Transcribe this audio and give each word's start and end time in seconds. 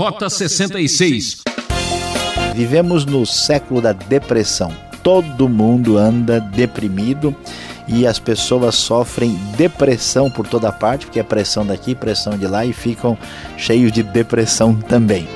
Rota 0.00 0.30
66. 0.30 1.42
Vivemos 2.54 3.04
no 3.04 3.26
século 3.26 3.82
da 3.82 3.92
depressão. 3.92 4.72
Todo 5.02 5.46
mundo 5.46 5.98
anda 5.98 6.40
deprimido 6.40 7.36
e 7.86 8.06
as 8.06 8.18
pessoas 8.18 8.76
sofrem 8.76 9.38
depressão 9.58 10.30
por 10.30 10.48
toda 10.48 10.72
parte, 10.72 11.04
porque 11.04 11.20
é 11.20 11.22
pressão 11.22 11.66
daqui, 11.66 11.94
pressão 11.94 12.38
de 12.38 12.46
lá 12.46 12.64
e 12.64 12.72
ficam 12.72 13.18
cheios 13.58 13.92
de 13.92 14.02
depressão 14.02 14.74
também. 14.74 15.28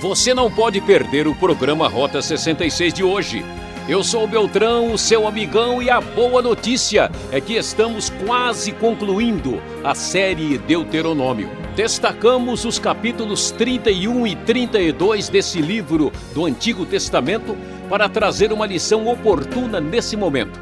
Você 0.00 0.34
não 0.34 0.50
pode 0.50 0.80
perder 0.80 1.28
o 1.28 1.36
programa 1.36 1.86
Rota 1.86 2.20
66 2.20 2.92
de 2.92 3.04
hoje. 3.04 3.44
Eu 3.86 4.02
sou 4.02 4.24
o 4.24 4.26
Beltrão, 4.26 4.94
o 4.94 4.98
seu 4.98 5.28
amigão, 5.28 5.82
e 5.82 5.90
a 5.90 6.00
boa 6.00 6.40
notícia 6.40 7.10
é 7.30 7.38
que 7.38 7.52
estamos 7.52 8.08
quase 8.24 8.72
concluindo 8.72 9.62
a 9.84 9.94
série 9.94 10.56
Deuteronômio. 10.56 11.50
Destacamos 11.76 12.64
os 12.64 12.78
capítulos 12.78 13.50
31 13.50 14.26
e 14.26 14.36
32 14.36 15.28
desse 15.28 15.60
livro 15.60 16.10
do 16.32 16.46
Antigo 16.46 16.86
Testamento 16.86 17.54
para 17.90 18.08
trazer 18.08 18.54
uma 18.54 18.64
lição 18.64 19.06
oportuna 19.06 19.82
nesse 19.82 20.16
momento. 20.16 20.58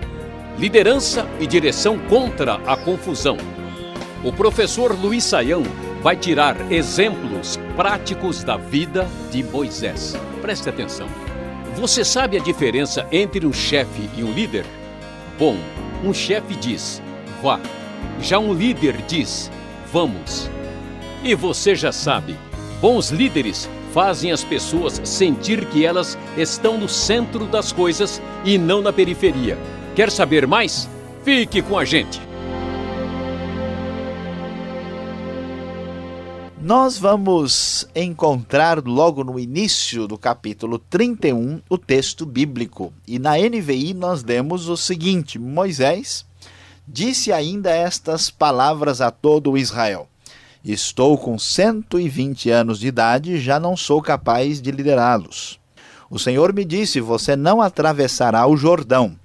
Liderança 0.58 1.24
e 1.38 1.46
direção 1.46 2.00
contra 2.08 2.54
a 2.66 2.76
confusão. 2.76 3.36
O 4.24 4.32
professor 4.32 4.98
Luiz 5.00 5.22
Saião 5.22 5.62
vai 6.02 6.16
tirar 6.16 6.72
exemplos 6.72 7.56
práticos 7.76 8.42
da 8.42 8.56
vida 8.56 9.06
de 9.30 9.44
Moisés. 9.44 10.16
Preste 10.40 10.68
atenção. 10.68 11.06
Você 11.76 12.04
sabe 12.04 12.36
a 12.36 12.40
diferença 12.40 13.06
entre 13.10 13.46
um 13.46 13.52
chefe 13.52 14.08
e 14.16 14.22
um 14.22 14.32
líder? 14.32 14.64
Bom, 15.38 15.56
um 16.04 16.12
chefe 16.12 16.54
diz, 16.54 17.02
vá. 17.42 17.58
Já 18.20 18.38
um 18.38 18.52
líder 18.52 18.96
diz, 19.08 19.50
vamos. 19.92 20.50
E 21.24 21.34
você 21.34 21.74
já 21.74 21.90
sabe, 21.90 22.36
bons 22.80 23.10
líderes 23.10 23.68
fazem 23.92 24.32
as 24.32 24.44
pessoas 24.44 25.00
sentir 25.04 25.64
que 25.66 25.84
elas 25.84 26.16
estão 26.36 26.78
no 26.78 26.88
centro 26.88 27.46
das 27.46 27.72
coisas 27.72 28.20
e 28.44 28.58
não 28.58 28.82
na 28.82 28.92
periferia. 28.92 29.58
Quer 29.94 30.10
saber 30.10 30.46
mais? 30.46 30.88
Fique 31.24 31.62
com 31.62 31.78
a 31.78 31.84
gente! 31.84 32.31
Nós 36.64 36.96
vamos 36.96 37.88
encontrar 37.92 38.86
logo 38.86 39.24
no 39.24 39.36
início 39.36 40.06
do 40.06 40.16
capítulo 40.16 40.78
31 40.78 41.60
o 41.68 41.76
texto 41.76 42.24
bíblico. 42.24 42.92
E 43.04 43.18
na 43.18 43.32
NVI 43.36 43.92
nós 43.94 44.22
demos 44.22 44.68
o 44.68 44.76
seguinte: 44.76 45.40
Moisés 45.40 46.24
disse 46.86 47.32
ainda 47.32 47.68
estas 47.72 48.30
palavras 48.30 49.00
a 49.00 49.10
todo 49.10 49.58
Israel: 49.58 50.06
Estou 50.64 51.18
com 51.18 51.36
120 51.36 52.48
anos 52.50 52.78
de 52.78 52.86
idade 52.86 53.32
e 53.32 53.40
já 53.40 53.58
não 53.58 53.76
sou 53.76 54.00
capaz 54.00 54.62
de 54.62 54.70
liderá-los. 54.70 55.58
O 56.08 56.16
Senhor 56.16 56.52
me 56.52 56.64
disse: 56.64 57.00
Você 57.00 57.34
não 57.34 57.60
atravessará 57.60 58.46
o 58.46 58.56
Jordão. 58.56 59.18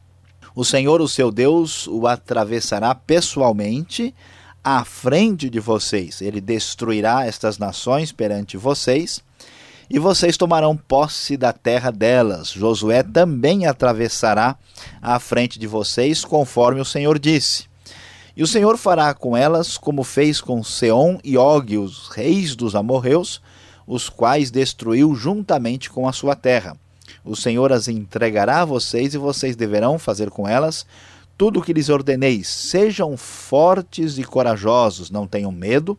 O 0.55 0.65
Senhor, 0.65 1.01
o 1.01 1.07
seu 1.07 1.31
Deus, 1.31 1.85
o 1.85 2.07
atravessará 2.07 2.95
pessoalmente 2.95 4.11
à 4.69 4.83
frente 4.83 5.49
de 5.49 5.61
vocês. 5.61 6.21
Ele 6.21 6.41
destruirá 6.41 7.25
estas 7.25 7.57
nações 7.57 8.11
perante 8.11 8.57
vocês 8.57 9.23
e 9.89 9.97
vocês 9.97 10.35
tomarão 10.35 10.75
posse 10.75 11.37
da 11.37 11.53
terra 11.53 11.89
delas. 11.89 12.49
Josué 12.49 13.01
também 13.01 13.65
atravessará 13.65 14.57
à 15.01 15.17
frente 15.19 15.57
de 15.57 15.65
vocês, 15.65 16.25
conforme 16.25 16.81
o 16.81 16.85
Senhor 16.85 17.17
disse. 17.17 17.63
E 18.35 18.43
o 18.43 18.47
Senhor 18.47 18.77
fará 18.77 19.13
com 19.13 19.37
elas 19.37 19.77
como 19.77 20.03
fez 20.03 20.41
com 20.41 20.61
Seom 20.61 21.17
e 21.23 21.37
Og, 21.37 21.77
os 21.77 22.09
reis 22.09 22.53
dos 22.53 22.75
amorreus, 22.75 23.41
os 23.87 24.09
quais 24.09 24.51
destruiu 24.51 25.15
juntamente 25.15 25.89
com 25.89 26.09
a 26.09 26.11
sua 26.11 26.35
terra. 26.35 26.75
O 27.23 27.37
Senhor 27.37 27.71
as 27.71 27.87
entregará 27.87 28.63
a 28.63 28.65
vocês 28.65 29.13
e 29.13 29.17
vocês 29.17 29.55
deverão 29.55 29.97
fazer 29.97 30.29
com 30.29 30.45
elas 30.45 30.85
tudo 31.37 31.59
o 31.59 31.63
que 31.63 31.71
lhes 31.71 31.89
ordenei, 31.89 32.43
sejam 32.43 33.15
fortes 33.15 34.17
e 34.17 34.23
corajosos, 34.23 35.11
não 35.11 35.27
tenham 35.27 35.51
medo, 35.51 35.97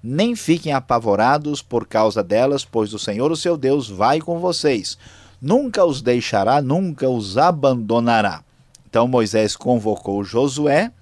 nem 0.00 0.36
fiquem 0.36 0.72
apavorados 0.72 1.60
por 1.60 1.86
causa 1.86 2.22
delas, 2.22 2.64
pois 2.64 2.94
o 2.94 2.98
Senhor, 2.98 3.32
o 3.32 3.36
seu 3.36 3.56
Deus, 3.56 3.88
vai 3.90 4.20
com 4.20 4.38
vocês. 4.38 4.96
Nunca 5.42 5.84
os 5.84 6.00
deixará, 6.00 6.62
nunca 6.62 7.08
os 7.08 7.36
abandonará. 7.36 8.44
Então 8.88 9.08
Moisés 9.08 9.56
convocou 9.56 10.22
Josué 10.22 10.92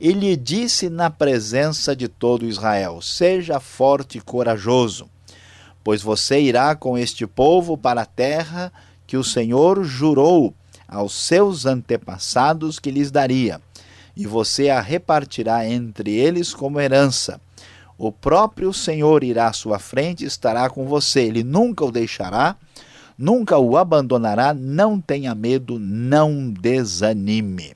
e 0.00 0.12
lhe 0.12 0.36
disse 0.36 0.90
na 0.90 1.08
presença 1.08 1.94
de 1.94 2.08
todo 2.08 2.46
Israel: 2.46 3.00
Seja 3.00 3.60
forte 3.60 4.18
e 4.18 4.20
corajoso, 4.20 5.08
pois 5.84 6.02
você 6.02 6.40
irá 6.40 6.74
com 6.74 6.98
este 6.98 7.26
povo 7.26 7.78
para 7.78 8.02
a 8.02 8.06
terra 8.06 8.72
que 9.06 9.16
o 9.16 9.24
Senhor 9.24 9.84
jurou 9.84 10.54
aos 10.92 11.14
seus 11.14 11.64
antepassados 11.64 12.78
que 12.78 12.90
lhes 12.90 13.10
daria, 13.10 13.60
e 14.16 14.26
você 14.26 14.68
a 14.68 14.80
repartirá 14.80 15.66
entre 15.66 16.10
eles 16.10 16.52
como 16.52 16.78
herança. 16.78 17.40
O 17.96 18.10
próprio 18.10 18.72
Senhor 18.72 19.24
irá 19.24 19.48
à 19.48 19.52
sua 19.52 19.78
frente 19.78 20.24
e 20.24 20.26
estará 20.26 20.68
com 20.68 20.86
você. 20.86 21.22
Ele 21.22 21.42
nunca 21.42 21.84
o 21.84 21.92
deixará, 21.92 22.56
nunca 23.16 23.58
o 23.58 23.76
abandonará. 23.76 24.52
Não 24.52 25.00
tenha 25.00 25.34
medo, 25.34 25.78
não 25.78 26.50
desanime. 26.50 27.74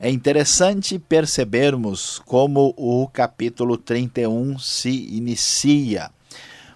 É 0.00 0.10
interessante 0.10 0.98
percebermos 0.98 2.20
como 2.26 2.74
o 2.76 3.06
capítulo 3.06 3.76
31 3.76 4.58
se 4.58 4.90
inicia. 4.90 6.10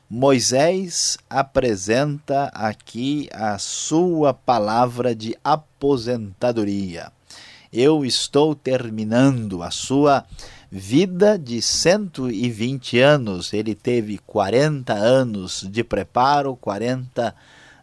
Moisés 0.08 1.18
apresenta 1.28 2.44
aqui 2.54 3.28
a 3.32 3.58
sua 3.58 4.32
palavra 4.32 5.16
de 5.16 5.36
aposentadoria. 5.42 7.10
Eu 7.72 8.04
estou 8.04 8.54
terminando 8.54 9.64
a 9.64 9.72
sua 9.72 10.24
vida 10.70 11.36
de 11.36 11.60
120 11.60 13.00
anos. 13.00 13.52
Ele 13.52 13.74
teve 13.74 14.18
40 14.18 14.92
anos 14.92 15.66
de 15.68 15.82
preparo, 15.82 16.54
40 16.54 17.34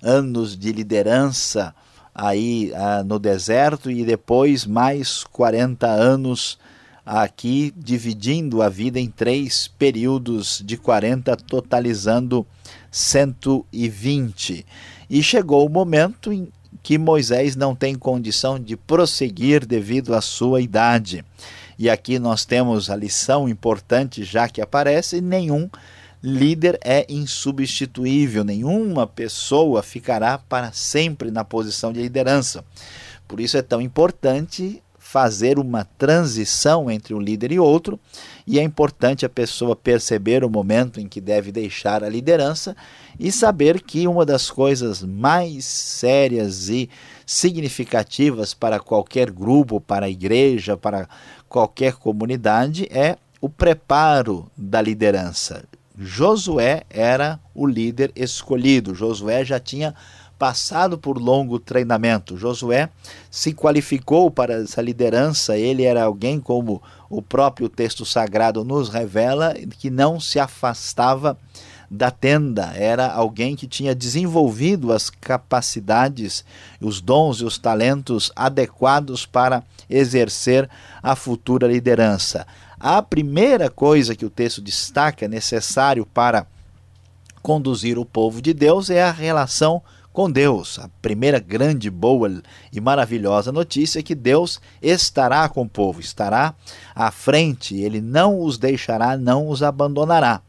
anos 0.01 0.57
de 0.57 0.71
liderança 0.71 1.75
aí 2.15 2.71
ah, 2.73 3.03
no 3.03 3.19
deserto 3.19 3.91
e 3.91 4.05
depois 4.05 4.65
mais 4.65 5.25
40 5.25 5.87
anos 5.87 6.57
aqui 7.05 7.73
dividindo 7.75 8.61
a 8.61 8.69
vida 8.69 8.99
em 8.99 9.09
três 9.09 9.67
períodos 9.67 10.61
de 10.65 10.77
40, 10.77 11.35
totalizando 11.35 12.45
120. 12.91 14.65
E 15.09 15.23
chegou 15.23 15.65
o 15.65 15.69
momento 15.69 16.31
em 16.31 16.47
que 16.81 16.97
Moisés 16.97 17.55
não 17.55 17.75
tem 17.75 17.95
condição 17.95 18.59
de 18.59 18.75
prosseguir 18.75 19.65
devido 19.65 20.13
à 20.13 20.21
sua 20.21 20.61
idade. 20.61 21.23
E 21.77 21.89
aqui 21.89 22.19
nós 22.19 22.45
temos 22.45 22.89
a 22.89 22.95
lição 22.95 23.47
importante 23.49 24.23
já 24.23 24.47
que 24.47 24.61
aparece: 24.61 25.19
nenhum 25.21 25.69
líder 26.21 26.79
é 26.83 27.05
insubstituível, 27.09 28.43
nenhuma 28.43 29.05
pessoa 29.05 29.83
ficará 29.83 30.37
para 30.37 30.71
sempre 30.71 31.29
na 31.29 31.43
posição 31.43 31.91
de 31.91 32.01
liderança. 32.01 32.63
Por 33.27 33.39
isso 33.39 33.57
é 33.57 33.61
tão 33.61 33.81
importante 33.81 34.81
fazer 35.13 35.59
uma 35.59 35.85
transição 35.85 36.89
entre 36.89 37.13
um 37.13 37.19
líder 37.19 37.51
e 37.51 37.59
outro, 37.59 37.99
e 38.47 38.57
é 38.57 38.63
importante 38.63 39.23
a 39.23 39.29
pessoa 39.29 39.75
perceber 39.75 40.43
o 40.43 40.49
momento 40.49 40.99
em 40.99 41.07
que 41.07 41.21
deve 41.21 41.51
deixar 41.51 42.03
a 42.03 42.09
liderança 42.09 42.75
e 43.19 43.31
saber 43.31 43.79
que 43.83 44.07
uma 44.07 44.25
das 44.25 44.49
coisas 44.49 45.03
mais 45.03 45.65
sérias 45.65 46.67
e 46.67 46.89
significativas 47.27 48.55
para 48.55 48.79
qualquer 48.79 49.29
grupo, 49.29 49.79
para 49.79 50.07
a 50.07 50.09
igreja, 50.09 50.75
para 50.75 51.07
qualquer 51.47 51.93
comunidade 51.93 52.87
é 52.89 53.15
o 53.39 53.47
preparo 53.47 54.49
da 54.57 54.81
liderança. 54.81 55.63
Josué 55.95 56.81
era 56.89 57.39
o 57.53 57.67
líder 57.67 58.11
escolhido. 58.15 58.95
Josué 58.95 59.45
já 59.45 59.59
tinha 59.59 59.93
passado 60.43 60.97
por 60.97 61.17
longo 61.17 61.57
treinamento. 61.57 62.35
Josué 62.35 62.89
se 63.31 63.53
qualificou 63.53 64.29
para 64.29 64.55
essa 64.55 64.81
liderança, 64.81 65.57
ele 65.57 65.83
era 65.83 66.03
alguém 66.03 66.37
como 66.37 66.83
o 67.09 67.21
próprio 67.21 67.69
texto 67.69 68.03
sagrado 68.03 68.65
nos 68.65 68.89
revela, 68.89 69.53
que 69.79 69.89
não 69.89 70.19
se 70.19 70.41
afastava 70.41 71.37
da 71.89 72.11
tenda, 72.11 72.73
era 72.75 73.09
alguém 73.09 73.55
que 73.55 73.65
tinha 73.65 73.95
desenvolvido 73.95 74.91
as 74.91 75.09
capacidades, 75.09 76.43
os 76.81 76.99
dons 76.99 77.37
e 77.37 77.45
os 77.45 77.57
talentos 77.57 78.29
adequados 78.35 79.25
para 79.25 79.63
exercer 79.89 80.69
a 81.01 81.15
futura 81.15 81.67
liderança. 81.67 82.45
A 82.77 83.01
primeira 83.01 83.69
coisa 83.69 84.13
que 84.13 84.25
o 84.25 84.29
texto 84.29 84.59
destaca 84.59 85.25
necessário 85.25 86.05
para 86.05 86.45
conduzir 87.41 87.97
o 87.97 88.03
povo 88.03 88.41
de 88.41 88.53
Deus 88.53 88.89
é 88.89 89.01
a 89.01 89.11
relação 89.11 89.81
com 90.13 90.31
Deus. 90.31 90.79
A 90.79 90.89
primeira 91.01 91.39
grande, 91.39 91.89
boa 91.89 92.41
e 92.71 92.79
maravilhosa 92.79 93.51
notícia 93.51 93.99
é 93.99 94.03
que 94.03 94.15
Deus 94.15 94.61
estará 94.81 95.49
com 95.49 95.63
o 95.63 95.69
povo, 95.69 95.99
estará 95.99 96.53
à 96.95 97.11
frente, 97.11 97.75
ele 97.75 97.99
não 97.99 98.39
os 98.39 98.57
deixará, 98.57 99.17
não 99.17 99.49
os 99.49 99.63
abandonará. 99.63 100.41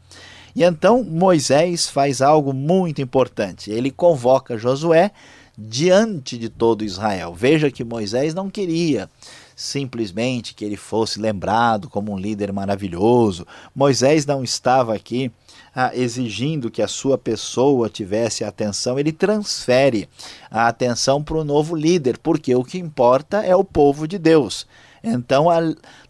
E 0.55 0.63
então 0.63 1.03
Moisés 1.03 1.89
faz 1.89 2.21
algo 2.21 2.53
muito 2.53 3.01
importante. 3.01 3.69
Ele 3.69 3.91
convoca 3.91 4.57
Josué 4.57 5.11
diante 5.57 6.37
de 6.37 6.47
todo 6.47 6.85
Israel. 6.85 7.33
Veja 7.33 7.69
que 7.69 7.83
Moisés 7.83 8.33
não 8.33 8.49
queria 8.49 9.09
simplesmente 9.55 10.53
que 10.53 10.65
ele 10.65 10.75
fosse 10.75 11.19
lembrado 11.19 11.89
como 11.89 12.13
um 12.13 12.17
líder 12.17 12.51
maravilhoso. 12.51 13.47
Moisés 13.73 14.25
não 14.25 14.43
estava 14.43 14.93
aqui 14.93 15.31
ah, 15.75 15.91
exigindo 15.93 16.71
que 16.71 16.81
a 16.81 16.87
sua 16.87 17.17
pessoa 17.17 17.89
tivesse 17.89 18.43
atenção, 18.43 18.97
ele 18.97 19.11
transfere 19.11 20.07
a 20.49 20.67
atenção 20.67 21.21
para 21.21 21.37
o 21.37 21.43
novo 21.43 21.75
líder, 21.75 22.17
porque 22.17 22.55
o 22.55 22.63
que 22.63 22.77
importa 22.77 23.43
é 23.43 23.55
o 23.55 23.63
povo 23.63 24.07
de 24.07 24.17
Deus. 24.17 24.65
Então 25.03 25.49
a, 25.49 25.59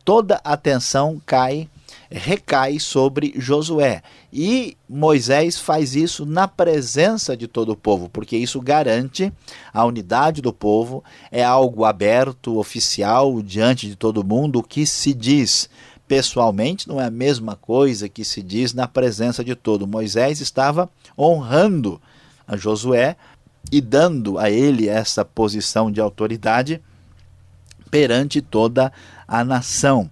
toda 0.03 0.39
a 0.43 0.53
atenção 0.53 1.19
cai 1.25 1.67
recai 2.09 2.79
sobre 2.79 3.33
Josué. 3.37 4.01
E 4.31 4.77
Moisés 4.87 5.57
faz 5.57 5.95
isso 5.95 6.25
na 6.25 6.47
presença 6.47 7.35
de 7.35 7.47
todo 7.47 7.71
o 7.71 7.75
povo, 7.75 8.09
porque 8.09 8.37
isso 8.37 8.61
garante 8.61 9.31
a 9.73 9.85
unidade 9.85 10.41
do 10.41 10.53
povo, 10.53 11.03
é 11.31 11.43
algo 11.43 11.85
aberto, 11.85 12.57
oficial, 12.57 13.41
diante 13.41 13.87
de 13.87 13.95
todo 13.95 14.23
mundo. 14.23 14.61
Que 14.61 14.85
se 14.85 15.13
diz 15.13 15.69
pessoalmente 16.07 16.87
não 16.87 17.01
é 17.01 17.05
a 17.05 17.11
mesma 17.11 17.55
coisa 17.55 18.07
que 18.07 18.23
se 18.23 18.41
diz 18.41 18.73
na 18.73 18.87
presença 18.87 19.43
de 19.43 19.55
todo. 19.55 19.87
Moisés 19.87 20.39
estava 20.39 20.89
honrando 21.17 22.01
a 22.47 22.55
Josué 22.55 23.15
e 23.71 23.81
dando 23.81 24.37
a 24.37 24.49
ele 24.49 24.87
essa 24.87 25.25
posição 25.25 25.91
de 25.91 25.99
autoridade 25.99 26.81
perante 27.89 28.41
toda 28.41 28.91
a 29.27 29.43
nação. 29.43 30.09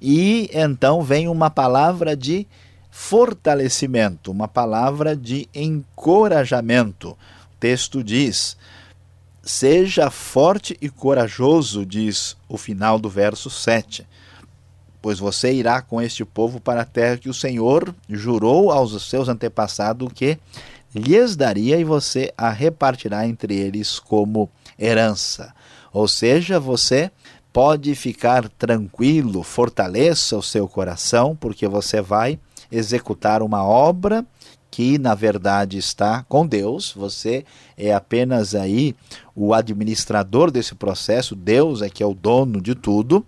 E 0.00 0.50
então 0.52 1.02
vem 1.02 1.28
uma 1.28 1.48
palavra 1.48 2.16
de 2.16 2.46
fortalecimento, 2.90 4.30
uma 4.30 4.48
palavra 4.48 5.16
de 5.16 5.48
encorajamento. 5.54 7.10
O 7.10 7.16
texto 7.60 8.02
diz: 8.02 8.56
Seja 9.42 10.10
forte 10.10 10.76
e 10.80 10.88
corajoso, 10.88 11.86
diz 11.86 12.36
o 12.48 12.58
final 12.58 12.98
do 12.98 13.08
verso 13.08 13.48
7, 13.48 14.06
pois 15.02 15.18
você 15.18 15.52
irá 15.52 15.82
com 15.82 16.00
este 16.00 16.24
povo 16.24 16.60
para 16.60 16.82
a 16.82 16.86
terra 16.86 17.18
que 17.18 17.28
o 17.28 17.34
Senhor 17.34 17.92
jurou 18.08 18.70
aos 18.70 19.10
seus 19.10 19.28
antepassados 19.28 20.08
que 20.14 20.38
lhes 20.94 21.34
daria 21.34 21.76
e 21.78 21.84
você 21.84 22.32
a 22.38 22.50
repartirá 22.50 23.26
entre 23.26 23.54
eles 23.56 23.98
como 23.98 24.48
herança. 24.78 25.52
Ou 25.92 26.06
seja, 26.06 26.60
você 26.60 27.10
pode 27.52 27.94
ficar 27.94 28.48
tranquilo, 28.48 29.42
fortaleça 29.42 30.36
o 30.36 30.42
seu 30.42 30.66
coração, 30.68 31.36
porque 31.36 31.66
você 31.68 32.00
vai 32.00 32.38
executar 32.70 33.42
uma 33.42 33.62
obra 33.62 34.24
que 34.70 34.96
na 34.96 35.14
verdade 35.14 35.76
está 35.76 36.24
com 36.26 36.46
Deus, 36.46 36.94
você 36.96 37.44
é 37.76 37.92
apenas 37.92 38.54
aí 38.54 38.96
o 39.36 39.52
administrador 39.52 40.50
desse 40.50 40.74
processo, 40.74 41.36
Deus 41.36 41.82
é 41.82 41.90
que 41.90 42.02
é 42.02 42.06
o 42.06 42.14
dono 42.14 42.58
de 42.58 42.74
tudo, 42.74 43.24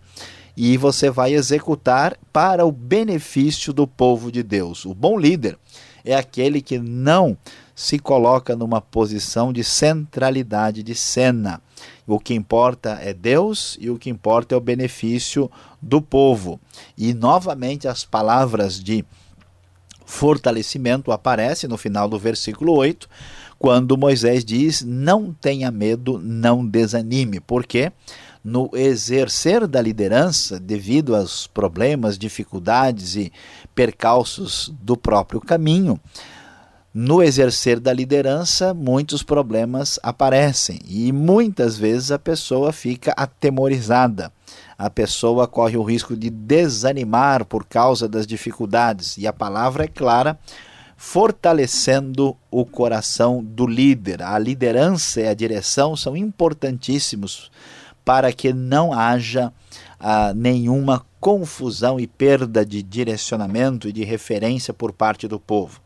e 0.56 0.76
você 0.76 1.10
vai 1.10 1.34
executar 1.34 2.16
para 2.32 2.64
o 2.64 2.72
benefício 2.72 3.72
do 3.72 3.86
povo 3.86 4.30
de 4.30 4.42
Deus. 4.42 4.84
O 4.84 4.94
bom 4.94 5.18
líder 5.18 5.58
é 6.04 6.14
aquele 6.14 6.60
que 6.60 6.78
não 6.78 7.36
se 7.74 7.98
coloca 7.98 8.54
numa 8.54 8.80
posição 8.80 9.52
de 9.52 9.64
centralidade 9.64 10.82
de 10.82 10.94
cena. 10.94 11.60
O 12.06 12.20
que 12.20 12.34
importa 12.34 12.98
é 13.02 13.12
Deus 13.12 13.76
e 13.80 13.90
o 13.90 13.98
que 13.98 14.10
importa 14.10 14.54
é 14.54 14.58
o 14.58 14.60
benefício 14.60 15.50
do 15.82 16.00
povo. 16.00 16.60
E 16.96 17.12
novamente 17.12 17.88
as 17.88 18.04
palavras 18.04 18.78
de 18.78 19.04
fortalecimento 20.04 21.10
aparecem 21.10 21.68
no 21.68 21.78
final 21.78 22.08
do 22.08 22.18
versículo 22.18 22.72
8, 22.74 23.08
quando 23.58 23.96
Moisés 23.96 24.44
diz: 24.44 24.82
Não 24.82 25.32
tenha 25.32 25.70
medo, 25.70 26.20
não 26.22 26.64
desanime. 26.64 27.40
Porque 27.40 27.90
no 28.44 28.68
exercer 28.74 29.66
da 29.66 29.80
liderança, 29.80 30.60
devido 30.60 31.16
aos 31.16 31.46
problemas, 31.46 32.18
dificuldades 32.18 33.16
e 33.16 33.32
percalços 33.74 34.70
do 34.82 34.96
próprio 34.96 35.40
caminho, 35.40 35.98
no 36.92 37.22
exercer 37.22 37.80
da 37.80 37.92
liderança, 37.92 38.72
muitos 38.72 39.22
problemas 39.22 39.98
aparecem 40.00 40.78
e 40.86 41.10
muitas 41.10 41.76
vezes 41.76 42.12
a 42.12 42.18
pessoa 42.20 42.72
fica 42.72 43.12
atemorizada. 43.16 44.30
A 44.78 44.88
pessoa 44.88 45.48
corre 45.48 45.76
o 45.76 45.82
risco 45.82 46.16
de 46.16 46.30
desanimar 46.30 47.44
por 47.46 47.64
causa 47.64 48.06
das 48.06 48.26
dificuldades, 48.26 49.16
e 49.18 49.26
a 49.26 49.32
palavra 49.32 49.84
é 49.84 49.88
clara, 49.88 50.38
fortalecendo 50.96 52.36
o 52.48 52.64
coração 52.64 53.42
do 53.42 53.66
líder. 53.66 54.22
A 54.22 54.38
liderança 54.38 55.20
e 55.20 55.26
a 55.26 55.34
direção 55.34 55.96
são 55.96 56.16
importantíssimos 56.16 57.50
para 58.04 58.32
que 58.32 58.52
não 58.52 58.92
haja 58.92 59.52
ah, 59.98 60.32
nenhuma 60.34 61.04
confusão 61.18 61.98
e 61.98 62.06
perda 62.06 62.64
de 62.64 62.82
direcionamento 62.82 63.88
e 63.88 63.92
de 63.92 64.04
referência 64.04 64.74
por 64.74 64.92
parte 64.92 65.26
do 65.26 65.40
povo. 65.40 65.80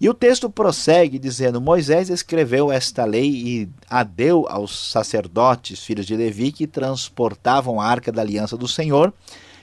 E 0.00 0.08
o 0.08 0.14
texto 0.14 0.48
prossegue 0.48 1.18
dizendo: 1.18 1.60
Moisés 1.60 2.08
escreveu 2.08 2.72
esta 2.72 3.04
lei 3.04 3.28
e 3.30 3.68
a 3.88 4.02
deu 4.02 4.46
aos 4.48 4.90
sacerdotes, 4.90 5.84
filhos 5.84 6.06
de 6.06 6.16
Levi, 6.16 6.52
que 6.52 6.66
transportavam 6.66 7.80
a 7.80 7.86
arca 7.86 8.10
da 8.10 8.22
aliança 8.22 8.56
do 8.56 8.66
Senhor, 8.66 9.12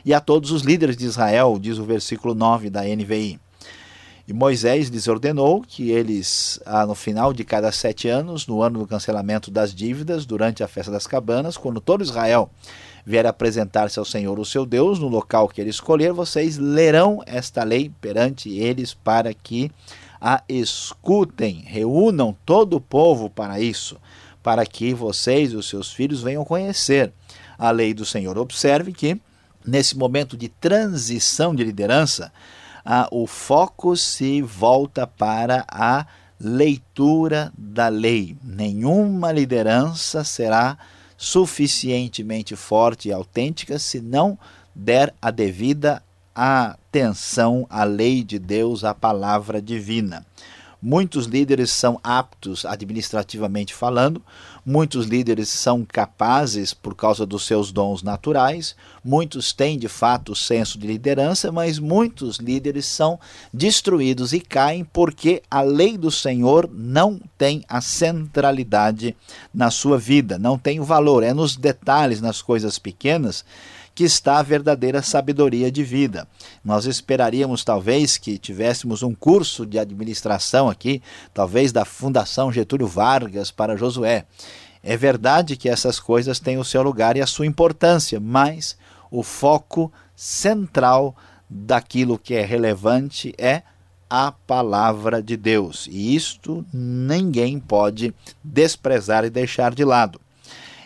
e 0.05 0.13
a 0.13 0.19
todos 0.19 0.51
os 0.51 0.61
líderes 0.61 0.95
de 0.95 1.05
Israel, 1.05 1.57
diz 1.59 1.79
o 1.79 1.83
versículo 1.83 2.35
9 2.35 2.69
da 2.69 2.83
NVI. 2.83 3.39
E 4.27 4.33
Moisés 4.33 4.89
lhes 4.89 5.07
ordenou 5.07 5.61
que 5.61 5.89
eles, 5.89 6.59
ah, 6.65 6.85
no 6.85 6.93
final 6.93 7.31
de 7.31 7.45
cada 7.45 7.71
sete 7.71 8.09
anos, 8.09 8.45
no 8.45 8.61
ano 8.61 8.79
do 8.79 8.87
cancelamento 8.87 9.49
das 9.49 9.73
dívidas, 9.73 10.25
durante 10.25 10.61
a 10.61 10.67
festa 10.67 10.91
das 10.91 11.07
cabanas, 11.07 11.55
quando 11.55 11.79
todo 11.79 12.03
Israel 12.03 12.49
vier 13.05 13.25
apresentar-se 13.25 13.97
ao 13.97 14.03
Senhor, 14.03 14.37
o 14.37 14.43
seu 14.43 14.65
Deus, 14.65 14.99
no 14.99 15.07
local 15.07 15.47
que 15.47 15.61
ele 15.61 15.69
escolher, 15.69 16.11
vocês 16.11 16.57
lerão 16.57 17.23
esta 17.25 17.63
lei 17.63 17.89
perante 18.01 18.49
eles 18.49 18.93
para 18.93 19.33
que 19.33 19.71
a 20.19 20.43
escutem, 20.49 21.63
reúnam 21.65 22.35
todo 22.45 22.75
o 22.75 22.81
povo 22.81 23.29
para 23.29 23.61
isso, 23.61 23.95
para 24.43 24.65
que 24.65 24.93
vocês 24.93 25.53
e 25.53 25.55
os 25.55 25.69
seus 25.69 25.93
filhos 25.93 26.21
venham 26.21 26.43
conhecer 26.43 27.13
a 27.57 27.71
lei 27.71 27.93
do 27.93 28.03
Senhor. 28.03 28.37
Observe 28.37 28.91
que, 28.91 29.17
nesse 29.65 29.97
momento 29.97 30.35
de 30.35 30.49
transição 30.49 31.55
de 31.55 31.63
liderança, 31.63 32.29
o 33.11 33.27
foco 33.27 33.97
se 33.97 34.41
volta 34.41 35.05
para 35.05 35.65
a 35.67 36.05
leitura 36.39 37.51
da 37.57 37.89
lei. 37.89 38.37
Nenhuma 38.41 39.31
liderança 39.31 40.23
será 40.23 40.77
suficientemente 41.17 42.55
forte 42.55 43.09
e 43.09 43.11
autêntica 43.11 43.77
se 43.77 43.99
não 43.99 44.37
der 44.73 45.13
a 45.21 45.31
devida 45.31 46.01
atenção 46.33 47.65
à 47.69 47.83
lei 47.83 48.23
de 48.23 48.37
Deus, 48.37 48.83
à 48.83 48.93
palavra 48.93 49.61
divina. 49.61 50.25
Muitos 50.81 51.25
líderes 51.25 51.71
são 51.71 51.99
aptos 52.03 52.63
administrativamente 52.63 53.73
falando, 53.73 54.21
muitos 54.63 55.07
líderes 55.07 55.49
são 55.49 55.83
capazes 55.83 56.71
por 56.71 56.93
causa 56.93 57.25
dos 57.25 57.47
seus 57.47 57.71
dons 57.71 58.03
naturais, 58.03 58.75
muitos 59.03 59.51
têm 59.51 59.79
de 59.79 59.87
fato 59.87 60.33
o 60.33 60.35
senso 60.35 60.77
de 60.77 60.85
liderança, 60.85 61.51
mas 61.51 61.79
muitos 61.79 62.37
líderes 62.37 62.85
são 62.85 63.19
destruídos 63.51 64.33
e 64.33 64.39
caem 64.39 64.83
porque 64.83 65.41
a 65.49 65.61
lei 65.61 65.97
do 65.97 66.11
Senhor 66.11 66.69
não 66.71 67.19
tem 67.39 67.63
a 67.67 67.81
centralidade 67.81 69.15
na 69.51 69.71
sua 69.71 69.97
vida, 69.97 70.37
não 70.37 70.59
tem 70.59 70.79
o 70.79 70.83
valor, 70.83 71.23
é 71.23 71.33
nos 71.33 71.55
detalhes, 71.55 72.21
nas 72.21 72.39
coisas 72.39 72.77
pequenas 72.77 73.43
que 73.97 74.03
está 74.03 74.37
a 74.37 74.43
verdadeira 74.43 75.01
sabedoria 75.01 75.71
de 75.71 75.83
vida. 75.83 76.27
Nós 76.63 76.85
esperaríamos 76.85 77.63
talvez 77.63 78.15
que 78.15 78.37
tivéssemos 78.37 79.01
um 79.01 79.15
curso 79.15 79.65
de 79.65 79.79
administração 79.79 80.69
aqui, 80.69 81.01
talvez 81.33 81.71
da 81.71 81.83
Fundação 81.83 82.51
Getúlio 82.51 82.85
Vargas 82.85 83.49
para 83.49 83.75
Josué. 83.75 84.25
É 84.83 84.95
verdade 84.95 85.55
que 85.57 85.67
essas 85.67 85.99
coisas 85.99 86.39
têm 86.39 86.59
o 86.59 86.63
seu 86.63 86.83
lugar 86.83 87.17
e 87.17 87.21
a 87.21 87.25
sua 87.25 87.47
importância, 87.47 88.19
mas 88.19 88.77
o 89.09 89.23
foco 89.23 89.91
central 90.15 91.15
daquilo 91.49 92.19
que 92.19 92.35
é 92.35 92.45
relevante 92.45 93.33
é 93.35 93.63
a 94.07 94.31
palavra 94.31 95.23
de 95.23 95.35
Deus. 95.35 95.87
E 95.89 96.15
isto 96.15 96.63
ninguém 96.71 97.59
pode 97.59 98.13
desprezar 98.43 99.25
e 99.25 99.31
deixar 99.31 99.73
de 99.73 99.83
lado. 99.83 100.21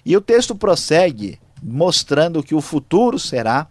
E 0.05 0.15
o 0.15 0.21
texto 0.21 0.55
prossegue 0.55 1.37
mostrando 1.61 2.43
que 2.43 2.55
o 2.55 2.61
futuro 2.61 3.19
será 3.19 3.67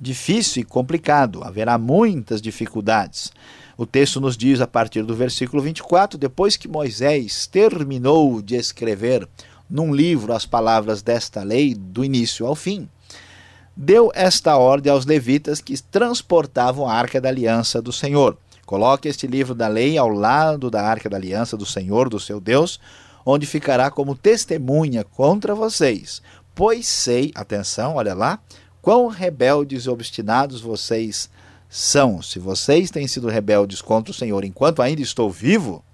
difícil 0.00 0.62
e 0.62 0.64
complicado, 0.64 1.42
haverá 1.42 1.76
muitas 1.78 2.40
dificuldades. 2.40 3.32
O 3.76 3.86
texto 3.86 4.20
nos 4.20 4.36
diz, 4.36 4.60
a 4.60 4.66
partir 4.66 5.02
do 5.02 5.14
versículo 5.14 5.62
24: 5.62 6.18
depois 6.18 6.56
que 6.56 6.66
Moisés 6.66 7.46
terminou 7.46 8.42
de 8.42 8.56
escrever 8.56 9.28
num 9.70 9.94
livro 9.94 10.32
as 10.32 10.46
palavras 10.46 11.02
desta 11.02 11.42
lei, 11.42 11.74
do 11.74 12.04
início 12.04 12.46
ao 12.46 12.54
fim, 12.54 12.88
deu 13.76 14.10
esta 14.14 14.56
ordem 14.56 14.90
aos 14.90 15.06
levitas 15.06 15.60
que 15.60 15.80
transportavam 15.80 16.88
a 16.88 16.94
arca 16.94 17.20
da 17.20 17.28
aliança 17.28 17.80
do 17.80 17.92
Senhor. 17.92 18.36
Coloque 18.66 19.08
este 19.08 19.26
livro 19.26 19.54
da 19.54 19.68
lei 19.68 19.96
ao 19.96 20.08
lado 20.08 20.70
da 20.70 20.82
arca 20.82 21.08
da 21.08 21.16
aliança 21.16 21.56
do 21.56 21.64
Senhor, 21.64 22.08
do 22.08 22.18
seu 22.18 22.40
Deus, 22.40 22.80
onde 23.24 23.46
ficará 23.46 23.90
como 23.90 24.14
testemunha 24.14 25.04
contra 25.04 25.54
vocês. 25.54 26.20
Pois 26.58 26.88
sei, 26.88 27.30
atenção, 27.36 27.94
olha 27.94 28.14
lá, 28.14 28.40
quão 28.82 29.06
rebeldes 29.06 29.84
e 29.84 29.88
obstinados 29.88 30.60
vocês 30.60 31.30
são. 31.70 32.20
Se 32.20 32.40
vocês 32.40 32.90
têm 32.90 33.06
sido 33.06 33.28
rebeldes 33.28 33.80
contra 33.80 34.10
o 34.10 34.14
Senhor 34.14 34.42
enquanto 34.42 34.82
ainda 34.82 35.00
estou 35.00 35.30
vivo, 35.30 35.84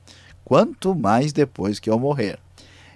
quanto 0.43 0.95
mais 0.95 1.35
depois 1.35 1.79
que 1.79 1.91
eu 1.91 1.99
morrer. 1.99 2.39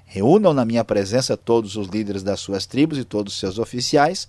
Reúnam 0.06 0.54
na 0.54 0.64
minha 0.64 0.82
presença 0.82 1.36
todos 1.36 1.76
os 1.76 1.88
líderes 1.88 2.22
das 2.22 2.40
suas 2.40 2.64
tribos 2.64 2.96
e 2.96 3.04
todos 3.04 3.34
os 3.34 3.38
seus 3.38 3.58
oficiais, 3.58 4.26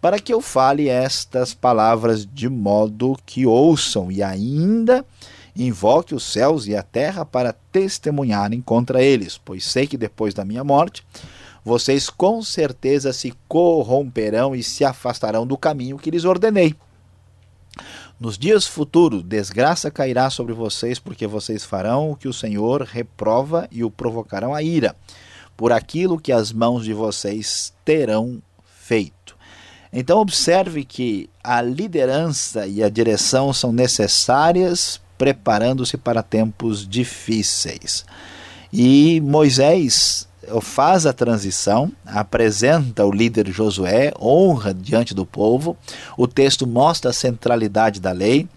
para 0.00 0.18
que 0.18 0.34
eu 0.34 0.40
fale 0.40 0.88
estas 0.88 1.54
palavras 1.54 2.26
de 2.26 2.48
modo 2.48 3.16
que 3.24 3.46
ouçam 3.46 4.10
e 4.10 4.24
ainda 4.24 5.06
invoque 5.54 6.16
os 6.16 6.24
céus 6.24 6.66
e 6.66 6.74
a 6.74 6.82
terra 6.82 7.24
para 7.24 7.54
testemunharem 7.70 8.60
contra 8.60 9.00
eles, 9.00 9.38
pois 9.38 9.64
sei 9.64 9.86
que 9.86 9.96
depois 9.96 10.34
da 10.34 10.44
minha 10.44 10.64
morte 10.64 11.04
vocês 11.64 12.10
com 12.10 12.42
certeza 12.42 13.12
se 13.12 13.32
corromperão 13.46 14.54
e 14.54 14.62
se 14.62 14.84
afastarão 14.84 15.46
do 15.46 15.56
caminho 15.56 15.98
que 15.98 16.10
lhes 16.10 16.24
ordenei. 16.24 16.74
Nos 18.18 18.38
dias 18.38 18.66
futuros, 18.66 19.24
desgraça 19.24 19.90
cairá 19.90 20.30
sobre 20.30 20.52
vocês, 20.52 20.98
porque 20.98 21.26
vocês 21.26 21.64
farão 21.64 22.10
o 22.10 22.16
que 22.16 22.28
o 22.28 22.32
Senhor 22.32 22.82
reprova 22.82 23.68
e 23.70 23.82
o 23.82 23.90
provocarão 23.90 24.54
a 24.54 24.62
ira, 24.62 24.94
por 25.56 25.72
aquilo 25.72 26.20
que 26.20 26.30
as 26.32 26.52
mãos 26.52 26.84
de 26.84 26.92
vocês 26.92 27.72
terão 27.84 28.40
feito. 28.64 29.36
Então, 29.92 30.20
observe 30.20 30.84
que 30.84 31.28
a 31.42 31.60
liderança 31.60 32.66
e 32.66 32.82
a 32.82 32.88
direção 32.88 33.52
são 33.52 33.72
necessárias, 33.72 35.00
preparando-se 35.18 35.96
para 35.96 36.22
tempos 36.22 36.88
difíceis. 36.88 38.04
E 38.72 39.20
Moisés 39.20 40.28
faz 40.60 41.06
a 41.06 41.12
transição, 41.12 41.92
apresenta 42.04 43.04
o 43.04 43.12
líder 43.12 43.50
Josué, 43.50 44.12
honra 44.20 44.74
diante 44.74 45.14
do 45.14 45.24
povo. 45.24 45.76
O 46.16 46.26
texto 46.26 46.66
mostra 46.66 47.10
a 47.10 47.14
centralidade 47.14 48.00
da 48.00 48.12
lei. 48.12 48.48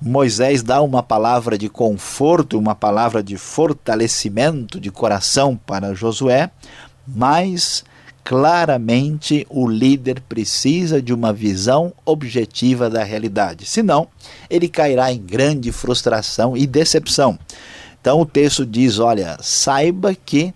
Moisés 0.00 0.62
dá 0.62 0.82
uma 0.82 1.02
palavra 1.02 1.56
de 1.56 1.68
conforto, 1.68 2.58
uma 2.58 2.74
palavra 2.74 3.22
de 3.22 3.36
fortalecimento 3.36 4.78
de 4.78 4.90
coração 4.90 5.56
para 5.56 5.94
Josué, 5.94 6.50
mas 7.06 7.84
claramente 8.22 9.46
o 9.50 9.68
líder 9.68 10.20
precisa 10.20 11.00
de 11.00 11.12
uma 11.12 11.32
visão 11.32 11.92
objetiva 12.04 12.88
da 12.88 13.04
realidade, 13.04 13.66
senão 13.66 14.08
ele 14.48 14.68
cairá 14.68 15.12
em 15.12 15.20
grande 15.20 15.70
frustração 15.70 16.56
e 16.56 16.66
decepção. 16.66 17.38
Então 18.00 18.20
o 18.20 18.26
texto 18.26 18.66
diz: 18.66 18.98
olha, 18.98 19.38
saiba 19.40 20.14
que 20.14 20.52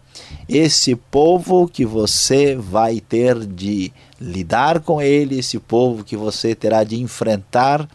esse 0.49 0.97
povo 0.97 1.69
que 1.69 1.85
você 1.85 2.57
vai 2.57 3.01
ter 3.01 3.47
de 3.47 3.93
lidar 4.21 4.81
com 4.81 5.01
ele, 5.01 5.39
esse 5.39 5.59
povo 5.59 6.03
que 6.03 6.17
você 6.17 6.55
terá 6.55 6.85
de 6.85 7.01
enfrentar, 7.01 7.89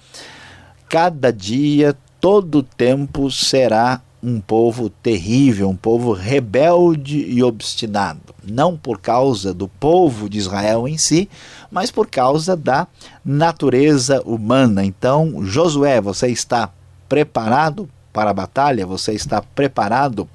cada 0.88 1.32
dia, 1.32 1.96
todo 2.20 2.64
tempo 2.64 3.30
será 3.32 4.02
um 4.24 4.40
povo 4.40 4.90
terrível, 4.90 5.70
um 5.70 5.76
povo 5.76 6.14
rebelde 6.14 7.26
e 7.28 7.44
obstinado. 7.44 8.34
Não 8.42 8.78
por 8.78 9.02
causa 9.02 9.54
do 9.54 9.68
povo 9.68 10.30
de 10.30 10.38
Israel 10.38 10.88
em 10.88 10.98
si, 10.98 11.30
mas 11.70 11.92
por 11.92 12.08
causa 12.08 12.56
da 12.56 12.88
natureza 13.26 14.22
humana. 14.26 14.86
Então, 14.86 15.44
Josué, 15.44 16.00
você 16.00 16.30
está 16.30 16.72
preparado 17.10 17.90
para 18.14 18.30
a 18.30 18.34
batalha? 18.34 18.86
Você 18.86 19.12
está 19.12 19.42
preparado 19.42 20.30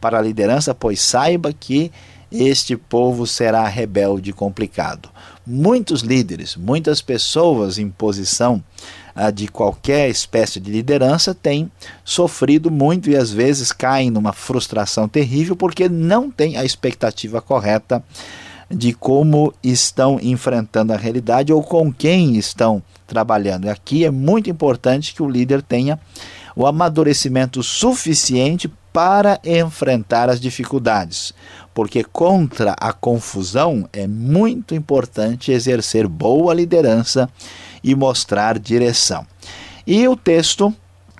para 0.00 0.18
a 0.18 0.22
liderança, 0.22 0.74
pois 0.74 1.00
saiba 1.00 1.52
que 1.52 1.90
este 2.30 2.76
povo 2.76 3.26
será 3.26 3.66
rebelde 3.66 4.30
e 4.30 4.34
complicado. 4.34 5.08
Muitos 5.46 6.02
líderes, 6.02 6.56
muitas 6.56 7.00
pessoas 7.00 7.78
em 7.78 7.88
posição 7.88 8.62
ah, 9.14 9.30
de 9.30 9.48
qualquer 9.48 10.10
espécie 10.10 10.60
de 10.60 10.70
liderança 10.70 11.34
têm 11.34 11.70
sofrido 12.04 12.70
muito 12.70 13.08
e 13.08 13.16
às 13.16 13.30
vezes 13.30 13.72
caem 13.72 14.10
numa 14.10 14.32
frustração 14.32 15.08
terrível 15.08 15.56
porque 15.56 15.88
não 15.88 16.30
têm 16.30 16.58
a 16.58 16.64
expectativa 16.64 17.40
correta 17.40 18.04
de 18.70 18.92
como 18.92 19.54
estão 19.64 20.18
enfrentando 20.20 20.92
a 20.92 20.96
realidade 20.96 21.52
ou 21.52 21.62
com 21.62 21.90
quem 21.90 22.36
estão 22.36 22.82
trabalhando. 23.06 23.68
Aqui 23.68 24.04
é 24.04 24.10
muito 24.10 24.50
importante 24.50 25.14
que 25.14 25.22
o 25.22 25.30
líder 25.30 25.62
tenha 25.62 25.98
o 26.54 26.66
amadurecimento 26.66 27.62
suficiente 27.62 28.70
para 28.98 29.38
enfrentar 29.44 30.28
as 30.28 30.40
dificuldades, 30.40 31.32
porque 31.72 32.02
contra 32.02 32.72
a 32.72 32.92
confusão 32.92 33.88
é 33.92 34.08
muito 34.08 34.74
importante 34.74 35.52
exercer 35.52 36.08
boa 36.08 36.52
liderança 36.52 37.30
e 37.80 37.94
mostrar 37.94 38.58
direção. 38.58 39.24
E 39.86 40.08
o 40.08 40.16
texto, 40.16 40.74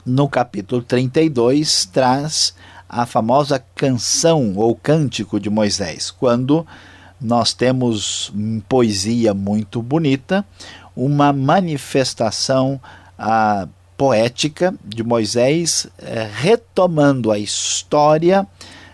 no 0.04 0.28
capítulo 0.28 0.82
32, 0.82 1.84
traz 1.84 2.52
a 2.88 3.06
famosa 3.06 3.62
canção 3.76 4.54
ou 4.56 4.74
cântico 4.74 5.38
de 5.38 5.48
Moisés, 5.48 6.10
quando 6.10 6.66
nós 7.20 7.54
temos 7.54 8.32
em 8.34 8.58
poesia 8.58 9.32
muito 9.32 9.80
bonita 9.80 10.44
uma 10.96 11.32
manifestação 11.32 12.80
ah, 13.16 13.68
poética 13.98 14.72
de 14.84 15.02
Moisés, 15.02 15.88
eh, 15.98 16.30
retomando 16.32 17.32
a 17.32 17.38
história 17.38 18.46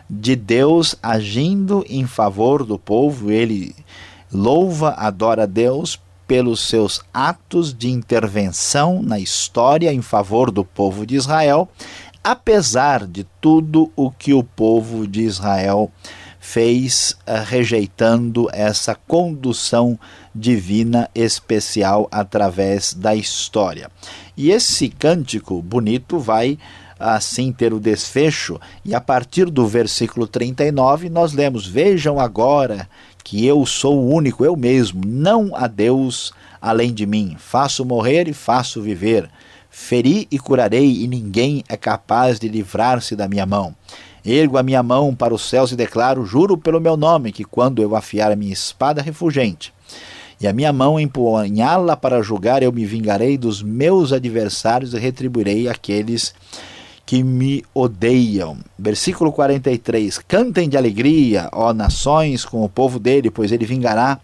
de 0.08 0.34
Deus 0.34 0.96
agindo 1.02 1.84
em 1.88 2.06
favor 2.06 2.64
do 2.64 2.78
povo. 2.78 3.30
Ele 3.30 3.76
louva, 4.32 4.94
adora 4.96 5.46
Deus 5.46 6.00
pelos 6.26 6.66
seus 6.66 7.02
atos 7.12 7.74
de 7.74 7.90
intervenção 7.90 9.02
na 9.02 9.20
história 9.20 9.92
em 9.92 10.00
favor 10.00 10.50
do 10.50 10.64
povo 10.64 11.04
de 11.04 11.16
Israel, 11.16 11.68
apesar 12.22 13.06
de 13.06 13.24
tudo 13.42 13.92
o 13.94 14.10
que 14.10 14.32
o 14.32 14.42
povo 14.42 15.06
de 15.06 15.20
Israel 15.20 15.92
uh, 16.56 17.44
rejeitando 17.44 18.48
essa 18.52 18.94
condução 18.94 19.98
divina 20.34 21.10
especial 21.14 22.08
através 22.10 22.92
da 22.92 23.14
história. 23.14 23.90
E 24.36 24.50
esse 24.50 24.88
cântico 24.88 25.60
bonito 25.62 26.18
vai 26.18 26.58
assim 26.98 27.52
ter 27.52 27.72
o 27.72 27.80
desfecho, 27.80 28.60
e 28.84 28.94
a 28.94 29.00
partir 29.00 29.46
do 29.46 29.66
versículo 29.66 30.26
39 30.26 31.08
nós 31.08 31.32
lemos: 31.32 31.66
Vejam 31.66 32.20
agora 32.20 32.88
que 33.24 33.44
eu 33.44 33.64
sou 33.66 33.98
o 33.98 34.14
único, 34.14 34.44
eu 34.44 34.54
mesmo, 34.54 35.02
não 35.04 35.56
há 35.56 35.66
Deus 35.66 36.32
além 36.60 36.92
de 36.92 37.06
mim. 37.06 37.36
Faço 37.38 37.84
morrer 37.84 38.28
e 38.28 38.32
faço 38.32 38.80
viver. 38.80 39.28
Feri 39.70 40.28
e 40.30 40.38
curarei, 40.38 41.02
e 41.02 41.08
ninguém 41.08 41.64
é 41.68 41.76
capaz 41.76 42.38
de 42.38 42.48
livrar-se 42.48 43.16
da 43.16 43.26
minha 43.26 43.44
mão. 43.44 43.74
Ergo 44.24 44.56
a 44.56 44.62
minha 44.62 44.82
mão 44.82 45.14
para 45.14 45.34
os 45.34 45.42
céus 45.42 45.72
e 45.72 45.76
declaro: 45.76 46.24
Juro 46.24 46.56
pelo 46.56 46.80
meu 46.80 46.96
nome, 46.96 47.30
que 47.30 47.44
quando 47.44 47.82
eu 47.82 47.94
afiar 47.94 48.32
a 48.32 48.36
minha 48.36 48.52
espada 48.52 49.02
refulgente 49.02 49.72
e 50.40 50.46
a 50.46 50.52
minha 50.52 50.72
mão 50.72 50.98
empunhá-la 50.98 51.96
para 51.96 52.22
julgar, 52.22 52.62
eu 52.62 52.72
me 52.72 52.84
vingarei 52.84 53.38
dos 53.38 53.62
meus 53.62 54.12
adversários 54.12 54.94
e 54.94 54.98
retribuirei 54.98 55.68
aqueles 55.68 56.34
que 57.06 57.22
me 57.22 57.62
odeiam. 57.74 58.56
Versículo 58.78 59.30
43: 59.32 60.18
Cantem 60.18 60.68
de 60.68 60.76
alegria, 60.76 61.48
ó 61.52 61.72
nações, 61.72 62.44
com 62.44 62.64
o 62.64 62.68
povo 62.68 62.98
dele, 62.98 63.30
pois 63.30 63.52
ele 63.52 63.66
vingará 63.66 64.18